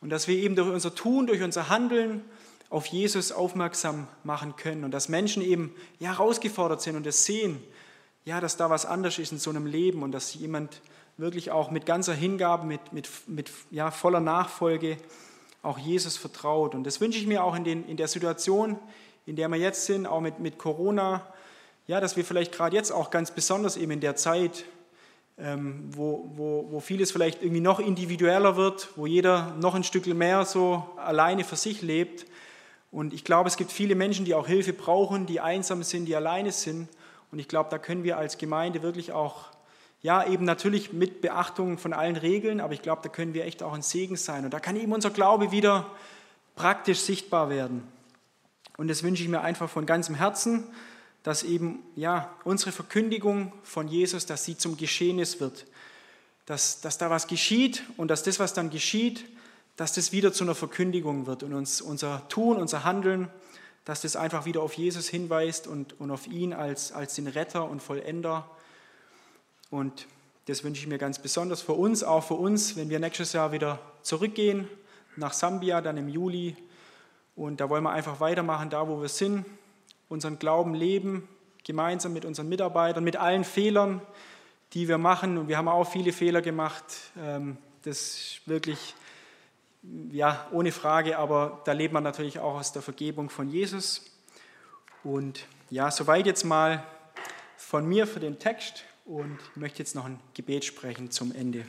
Und 0.00 0.10
dass 0.10 0.28
wir 0.28 0.36
eben 0.36 0.56
durch 0.56 0.68
unser 0.68 0.94
Tun, 0.94 1.26
durch 1.26 1.42
unser 1.42 1.68
Handeln 1.68 2.22
auf 2.70 2.86
Jesus 2.86 3.32
aufmerksam 3.32 4.08
machen 4.24 4.56
können 4.56 4.84
und 4.84 4.90
dass 4.90 5.08
Menschen 5.08 5.42
eben 5.42 5.74
ja 5.98 6.10
herausgefordert 6.10 6.82
sind 6.82 6.96
und 6.96 7.06
es 7.06 7.24
sehen, 7.24 7.62
ja, 8.24 8.40
dass 8.40 8.56
da 8.56 8.70
was 8.70 8.86
anders 8.86 9.18
ist 9.18 9.32
in 9.32 9.38
so 9.38 9.50
einem 9.50 9.66
Leben 9.66 10.02
und 10.02 10.12
dass 10.12 10.34
jemand 10.34 10.80
wirklich 11.16 11.50
auch 11.50 11.70
mit 11.70 11.86
ganzer 11.86 12.12
Hingabe, 12.12 12.66
mit, 12.66 12.92
mit, 12.92 13.08
mit 13.26 13.50
ja, 13.70 13.90
voller 13.90 14.20
Nachfolge 14.20 14.96
auch 15.62 15.78
Jesus 15.78 16.16
vertraut. 16.16 16.74
Und 16.74 16.84
das 16.84 17.00
wünsche 17.00 17.18
ich 17.18 17.26
mir 17.26 17.42
auch 17.44 17.56
in, 17.56 17.64
den, 17.64 17.86
in 17.88 17.96
der 17.96 18.08
Situation, 18.08 18.78
in 19.26 19.36
der 19.36 19.48
wir 19.48 19.56
jetzt 19.56 19.86
sind, 19.86 20.06
auch 20.06 20.20
mit, 20.20 20.40
mit 20.40 20.58
Corona, 20.58 21.26
ja, 21.86 22.00
dass 22.00 22.16
wir 22.16 22.24
vielleicht 22.24 22.52
gerade 22.52 22.74
jetzt 22.74 22.90
auch 22.90 23.10
ganz 23.10 23.30
besonders 23.30 23.76
eben 23.76 23.92
in 23.92 24.00
der 24.00 24.16
Zeit, 24.16 24.64
wo, 25.38 26.30
wo, 26.34 26.66
wo 26.70 26.80
vieles 26.80 27.12
vielleicht 27.12 27.42
irgendwie 27.42 27.60
noch 27.60 27.78
individueller 27.78 28.56
wird, 28.56 28.88
wo 28.96 29.06
jeder 29.06 29.54
noch 29.60 29.74
ein 29.74 29.84
Stück 29.84 30.06
mehr 30.06 30.46
so 30.46 30.84
alleine 30.96 31.44
für 31.44 31.56
sich 31.56 31.82
lebt. 31.82 32.26
Und 32.90 33.12
ich 33.12 33.24
glaube, 33.24 33.48
es 33.48 33.58
gibt 33.58 33.70
viele 33.70 33.94
Menschen, 33.94 34.24
die 34.24 34.34
auch 34.34 34.46
Hilfe 34.46 34.72
brauchen, 34.72 35.26
die 35.26 35.40
einsam 35.40 35.82
sind, 35.82 36.06
die 36.06 36.16
alleine 36.16 36.52
sind. 36.52 36.88
Und 37.30 37.38
ich 37.38 37.48
glaube, 37.48 37.68
da 37.70 37.78
können 37.78 38.02
wir 38.02 38.16
als 38.16 38.38
Gemeinde 38.38 38.82
wirklich 38.82 39.12
auch, 39.12 39.46
ja, 40.00 40.26
eben 40.26 40.44
natürlich 40.46 40.94
mit 40.94 41.20
Beachtung 41.20 41.76
von 41.76 41.92
allen 41.92 42.16
Regeln, 42.16 42.60
aber 42.60 42.72
ich 42.72 42.80
glaube, 42.80 43.02
da 43.02 43.10
können 43.10 43.34
wir 43.34 43.44
echt 43.44 43.62
auch 43.62 43.74
ein 43.74 43.82
Segen 43.82 44.16
sein. 44.16 44.44
Und 44.44 44.54
da 44.54 44.60
kann 44.60 44.76
eben 44.76 44.92
unser 44.92 45.10
Glaube 45.10 45.50
wieder 45.50 45.90
praktisch 46.54 47.00
sichtbar 47.00 47.50
werden. 47.50 47.86
Und 48.78 48.88
das 48.88 49.02
wünsche 49.02 49.22
ich 49.22 49.28
mir 49.28 49.42
einfach 49.42 49.68
von 49.68 49.84
ganzem 49.84 50.14
Herzen, 50.14 50.64
dass 51.26 51.42
eben 51.42 51.82
ja 51.96 52.32
unsere 52.44 52.70
Verkündigung 52.70 53.52
von 53.64 53.88
Jesus, 53.88 54.26
dass 54.26 54.44
sie 54.44 54.56
zum 54.56 54.76
Geschehnis 54.76 55.40
wird, 55.40 55.66
dass, 56.46 56.80
dass 56.80 56.98
da 56.98 57.10
was 57.10 57.26
geschieht 57.26 57.82
und 57.96 58.12
dass 58.12 58.22
das, 58.22 58.38
was 58.38 58.54
dann 58.54 58.70
geschieht, 58.70 59.24
dass 59.74 59.92
das 59.92 60.12
wieder 60.12 60.32
zu 60.32 60.44
einer 60.44 60.54
Verkündigung 60.54 61.26
wird 61.26 61.42
und 61.42 61.52
uns 61.52 61.80
unser 61.80 62.28
Tun, 62.28 62.58
unser 62.58 62.84
Handeln, 62.84 63.26
dass 63.84 64.02
das 64.02 64.14
einfach 64.14 64.44
wieder 64.44 64.62
auf 64.62 64.74
Jesus 64.74 65.08
hinweist 65.08 65.66
und, 65.66 65.98
und 65.98 66.12
auf 66.12 66.28
ihn 66.28 66.52
als, 66.52 66.92
als 66.92 67.16
den 67.16 67.26
Retter 67.26 67.68
und 67.68 67.82
Vollender. 67.82 68.48
Und 69.70 70.06
das 70.44 70.62
wünsche 70.62 70.82
ich 70.82 70.86
mir 70.86 70.98
ganz 70.98 71.18
besonders 71.18 71.60
für 71.60 71.72
uns, 71.72 72.04
auch 72.04 72.22
für 72.22 72.34
uns, 72.34 72.76
wenn 72.76 72.88
wir 72.88 73.00
nächstes 73.00 73.32
Jahr 73.32 73.50
wieder 73.50 73.80
zurückgehen 74.02 74.68
nach 75.16 75.32
Sambia, 75.32 75.80
dann 75.80 75.96
im 75.96 76.08
Juli. 76.08 76.56
Und 77.34 77.60
da 77.60 77.68
wollen 77.68 77.82
wir 77.82 77.90
einfach 77.90 78.20
weitermachen, 78.20 78.70
da 78.70 78.86
wo 78.86 79.02
wir 79.02 79.08
sind, 79.08 79.44
unseren 80.08 80.38
Glauben 80.38 80.74
leben, 80.74 81.28
gemeinsam 81.64 82.12
mit 82.12 82.24
unseren 82.24 82.48
Mitarbeitern, 82.48 83.04
mit 83.04 83.16
allen 83.16 83.44
Fehlern, 83.44 84.00
die 84.72 84.88
wir 84.88 84.98
machen. 84.98 85.38
Und 85.38 85.48
wir 85.48 85.56
haben 85.56 85.68
auch 85.68 85.84
viele 85.84 86.12
Fehler 86.12 86.42
gemacht. 86.42 86.84
Ähm, 87.18 87.56
das 87.82 87.98
ist 87.98 88.40
wirklich, 88.46 88.94
ja, 90.10 90.46
ohne 90.52 90.72
Frage, 90.72 91.18
aber 91.18 91.60
da 91.64 91.72
lebt 91.72 91.94
man 91.94 92.02
natürlich 92.02 92.38
auch 92.38 92.54
aus 92.54 92.72
der 92.72 92.82
Vergebung 92.82 93.30
von 93.30 93.48
Jesus. 93.48 94.10
Und 95.04 95.46
ja, 95.70 95.90
soweit 95.90 96.26
jetzt 96.26 96.44
mal 96.44 96.82
von 97.56 97.86
mir 97.86 98.06
für 98.06 98.20
den 98.20 98.38
Text 98.38 98.84
und 99.04 99.38
ich 99.52 99.56
möchte 99.56 99.78
jetzt 99.78 99.94
noch 99.94 100.04
ein 100.04 100.18
Gebet 100.34 100.64
sprechen 100.64 101.10
zum 101.10 101.32
Ende. 101.34 101.64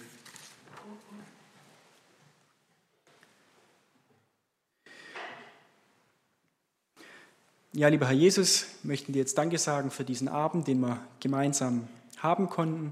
Ja, 7.78 7.90
lieber 7.90 8.08
Herr 8.08 8.16
Jesus, 8.16 8.66
möchten 8.82 9.14
dir 9.14 9.20
jetzt 9.20 9.38
Danke 9.38 9.60
sagen 9.60 9.92
für 9.92 10.04
diesen 10.04 10.28
Abend, 10.28 10.68
den 10.68 10.80
wir 10.80 11.00
gemeinsam 11.20 11.88
haben 12.18 12.50
konnten. 12.50 12.92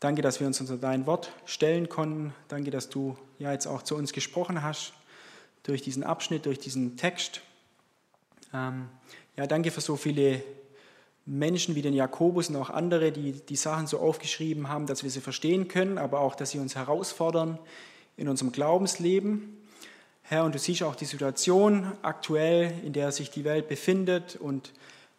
Danke, 0.00 0.22
dass 0.22 0.40
wir 0.40 0.48
uns 0.48 0.60
unter 0.60 0.76
dein 0.76 1.06
Wort 1.06 1.30
stellen 1.44 1.88
konnten. 1.88 2.34
Danke, 2.48 2.72
dass 2.72 2.88
du 2.88 3.16
ja 3.38 3.52
jetzt 3.52 3.68
auch 3.68 3.82
zu 3.82 3.94
uns 3.94 4.12
gesprochen 4.12 4.64
hast 4.64 4.92
durch 5.62 5.82
diesen 5.82 6.02
Abschnitt, 6.02 6.46
durch 6.46 6.58
diesen 6.58 6.96
Text. 6.96 7.42
Ähm, 8.52 8.88
ja, 9.36 9.46
danke 9.46 9.70
für 9.70 9.80
so 9.80 9.94
viele 9.94 10.42
Menschen 11.24 11.76
wie 11.76 11.82
den 11.82 11.94
Jakobus 11.94 12.48
und 12.48 12.56
auch 12.56 12.70
andere, 12.70 13.12
die 13.12 13.34
die 13.34 13.54
Sachen 13.54 13.86
so 13.86 14.00
aufgeschrieben 14.00 14.68
haben, 14.68 14.86
dass 14.86 15.04
wir 15.04 15.10
sie 15.10 15.20
verstehen 15.20 15.68
können, 15.68 15.98
aber 15.98 16.18
auch, 16.18 16.34
dass 16.34 16.50
sie 16.50 16.58
uns 16.58 16.74
herausfordern 16.74 17.56
in 18.16 18.26
unserem 18.26 18.50
Glaubensleben. 18.50 19.64
Herr, 20.28 20.42
und 20.42 20.56
du 20.56 20.58
siehst 20.58 20.82
auch 20.82 20.96
die 20.96 21.04
Situation 21.04 21.92
aktuell, 22.02 22.74
in 22.82 22.92
der 22.92 23.12
sich 23.12 23.30
die 23.30 23.44
Welt 23.44 23.68
befindet 23.68 24.34
und 24.34 24.72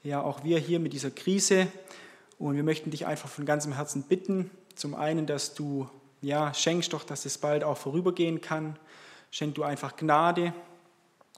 ja 0.03 0.21
auch 0.21 0.43
wir 0.43 0.59
hier 0.59 0.81
mit 0.81 0.91
dieser 0.91 1.11
Krise. 1.11 1.67
Und 2.37 2.57
wir 2.57 2.63
möchten 2.63 2.91
dich 2.91 3.05
einfach 3.05 3.29
von 3.29 3.45
ganzem 3.45 3.71
Herzen 3.71 4.03
bitten, 4.03 4.51
zum 4.75 4.95
einen, 4.95 5.25
dass 5.25 5.53
du 5.53 5.87
ja 6.21 6.53
schenkst 6.53 6.91
doch, 6.91 7.05
dass 7.05 7.25
es 7.25 7.37
bald 7.37 7.63
auch 7.63 7.77
vorübergehen 7.77 8.41
kann. 8.41 8.77
Schenk 9.31 9.55
du 9.55 9.63
einfach 9.63 9.95
Gnade, 9.95 10.51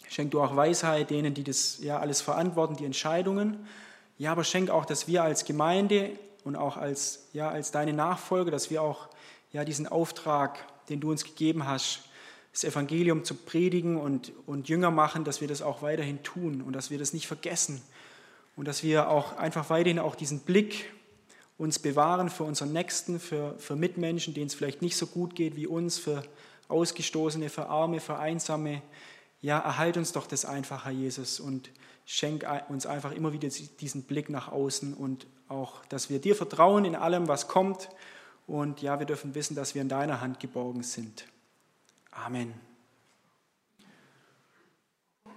schenk 0.09 0.31
du 0.31 0.41
auch 0.41 0.55
Weisheit 0.55 1.11
denen, 1.11 1.35
die 1.35 1.43
das 1.43 1.77
ja 1.79 1.99
alles 1.99 2.21
verantworten, 2.21 2.75
die 2.75 2.85
Entscheidungen. 2.85 3.67
Ja, 4.17 4.31
aber 4.31 4.45
schenk 4.45 4.71
auch, 4.71 4.85
dass 4.85 5.07
wir 5.07 5.21
als 5.21 5.45
Gemeinde 5.45 6.09
und 6.43 6.55
auch 6.55 6.75
als 6.75 7.27
ja 7.33 7.51
als 7.51 7.69
deine 7.69 7.93
Nachfolger, 7.93 8.49
dass 8.49 8.71
wir 8.71 8.81
auch 8.81 9.09
ja 9.53 9.63
diesen 9.63 9.85
Auftrag, 9.85 10.57
den 10.89 10.99
du 11.01 11.11
uns 11.11 11.23
gegeben 11.23 11.67
hast, 11.67 12.08
das 12.51 12.63
Evangelium 12.63 13.23
zu 13.23 13.35
predigen 13.35 13.97
und, 13.97 14.31
und 14.45 14.69
Jünger 14.69 14.91
machen, 14.91 15.23
dass 15.23 15.41
wir 15.41 15.47
das 15.47 15.61
auch 15.61 15.81
weiterhin 15.81 16.23
tun 16.23 16.61
und 16.61 16.73
dass 16.73 16.89
wir 16.89 16.97
das 16.97 17.13
nicht 17.13 17.27
vergessen 17.27 17.81
und 18.55 18.67
dass 18.67 18.83
wir 18.83 19.09
auch 19.09 19.37
einfach 19.37 19.69
weiterhin 19.69 19.99
auch 19.99 20.15
diesen 20.15 20.41
Blick 20.41 20.91
uns 21.57 21.77
bewahren 21.77 22.29
für 22.29 22.43
unseren 22.45 22.71
Nächsten, 22.71 23.19
für, 23.19 23.55
für 23.59 23.75
Mitmenschen, 23.75 24.33
denen 24.33 24.47
es 24.47 24.55
vielleicht 24.55 24.81
nicht 24.81 24.95
so 24.95 25.05
gut 25.07 25.35
geht 25.35 25.55
wie 25.55 25.67
uns, 25.67 25.97
für 25.97 26.23
Ausgestoßene, 26.69 27.49
für 27.49 27.67
Arme, 27.67 27.99
für 27.99 28.17
Einsame. 28.17 28.81
Ja, 29.41 29.59
erhalt 29.59 29.97
uns 29.97 30.13
doch 30.13 30.25
das 30.25 30.45
einfach, 30.45 30.85
Herr 30.85 30.91
Jesus, 30.91 31.39
und 31.39 31.69
schenk 32.05 32.45
uns 32.69 32.85
einfach 32.85 33.11
immer 33.11 33.33
wieder 33.33 33.49
diesen 33.79 34.03
Blick 34.03 34.29
nach 34.29 34.51
außen 34.51 34.93
und 34.93 35.27
auch, 35.47 35.85
dass 35.85 36.09
wir 36.09 36.19
dir 36.19 36.35
vertrauen 36.35 36.85
in 36.85 36.95
allem, 36.95 37.27
was 37.27 37.47
kommt. 37.47 37.89
Und 38.47 38.81
ja, 38.81 38.99
wir 38.99 39.05
dürfen 39.05 39.35
wissen, 39.35 39.55
dass 39.55 39.75
wir 39.75 39.81
in 39.81 39.89
deiner 39.89 40.21
Hand 40.21 40.39
geborgen 40.39 40.83
sind. 40.83 41.25
Amen. 42.25 42.53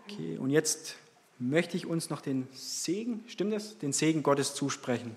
Okay, 0.04 0.36
und 0.36 0.50
jetzt 0.50 0.96
möchte 1.38 1.76
ich 1.76 1.86
uns 1.86 2.10
noch 2.10 2.20
den 2.20 2.48
Segen, 2.52 3.24
stimmt 3.28 3.52
das? 3.52 3.78
Den 3.78 3.92
Segen 3.92 4.22
Gottes 4.22 4.54
zusprechen. 4.54 5.14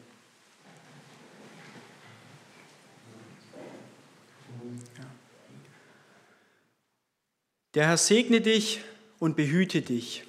Der 7.73 7.87
Herr 7.87 7.97
segne 7.97 8.41
dich 8.41 8.81
und 9.19 9.35
behüte 9.35 9.81
dich. 9.81 10.23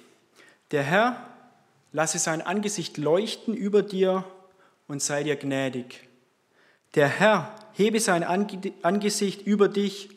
Der 0.71 0.83
Herr 0.83 1.33
lasse 1.93 2.19
sein 2.19 2.41
Angesicht 2.41 2.97
leuchten 2.97 3.53
über 3.53 3.83
dir 3.83 4.25
und 4.87 5.01
sei 5.01 5.23
dir 5.23 5.35
gnädig. 5.35 6.07
Der 6.95 7.07
Herr 7.07 7.55
hebe 7.73 7.99
sein 7.99 8.23
Angesicht 8.23 9.43
über 9.43 9.69
dich 9.69 10.16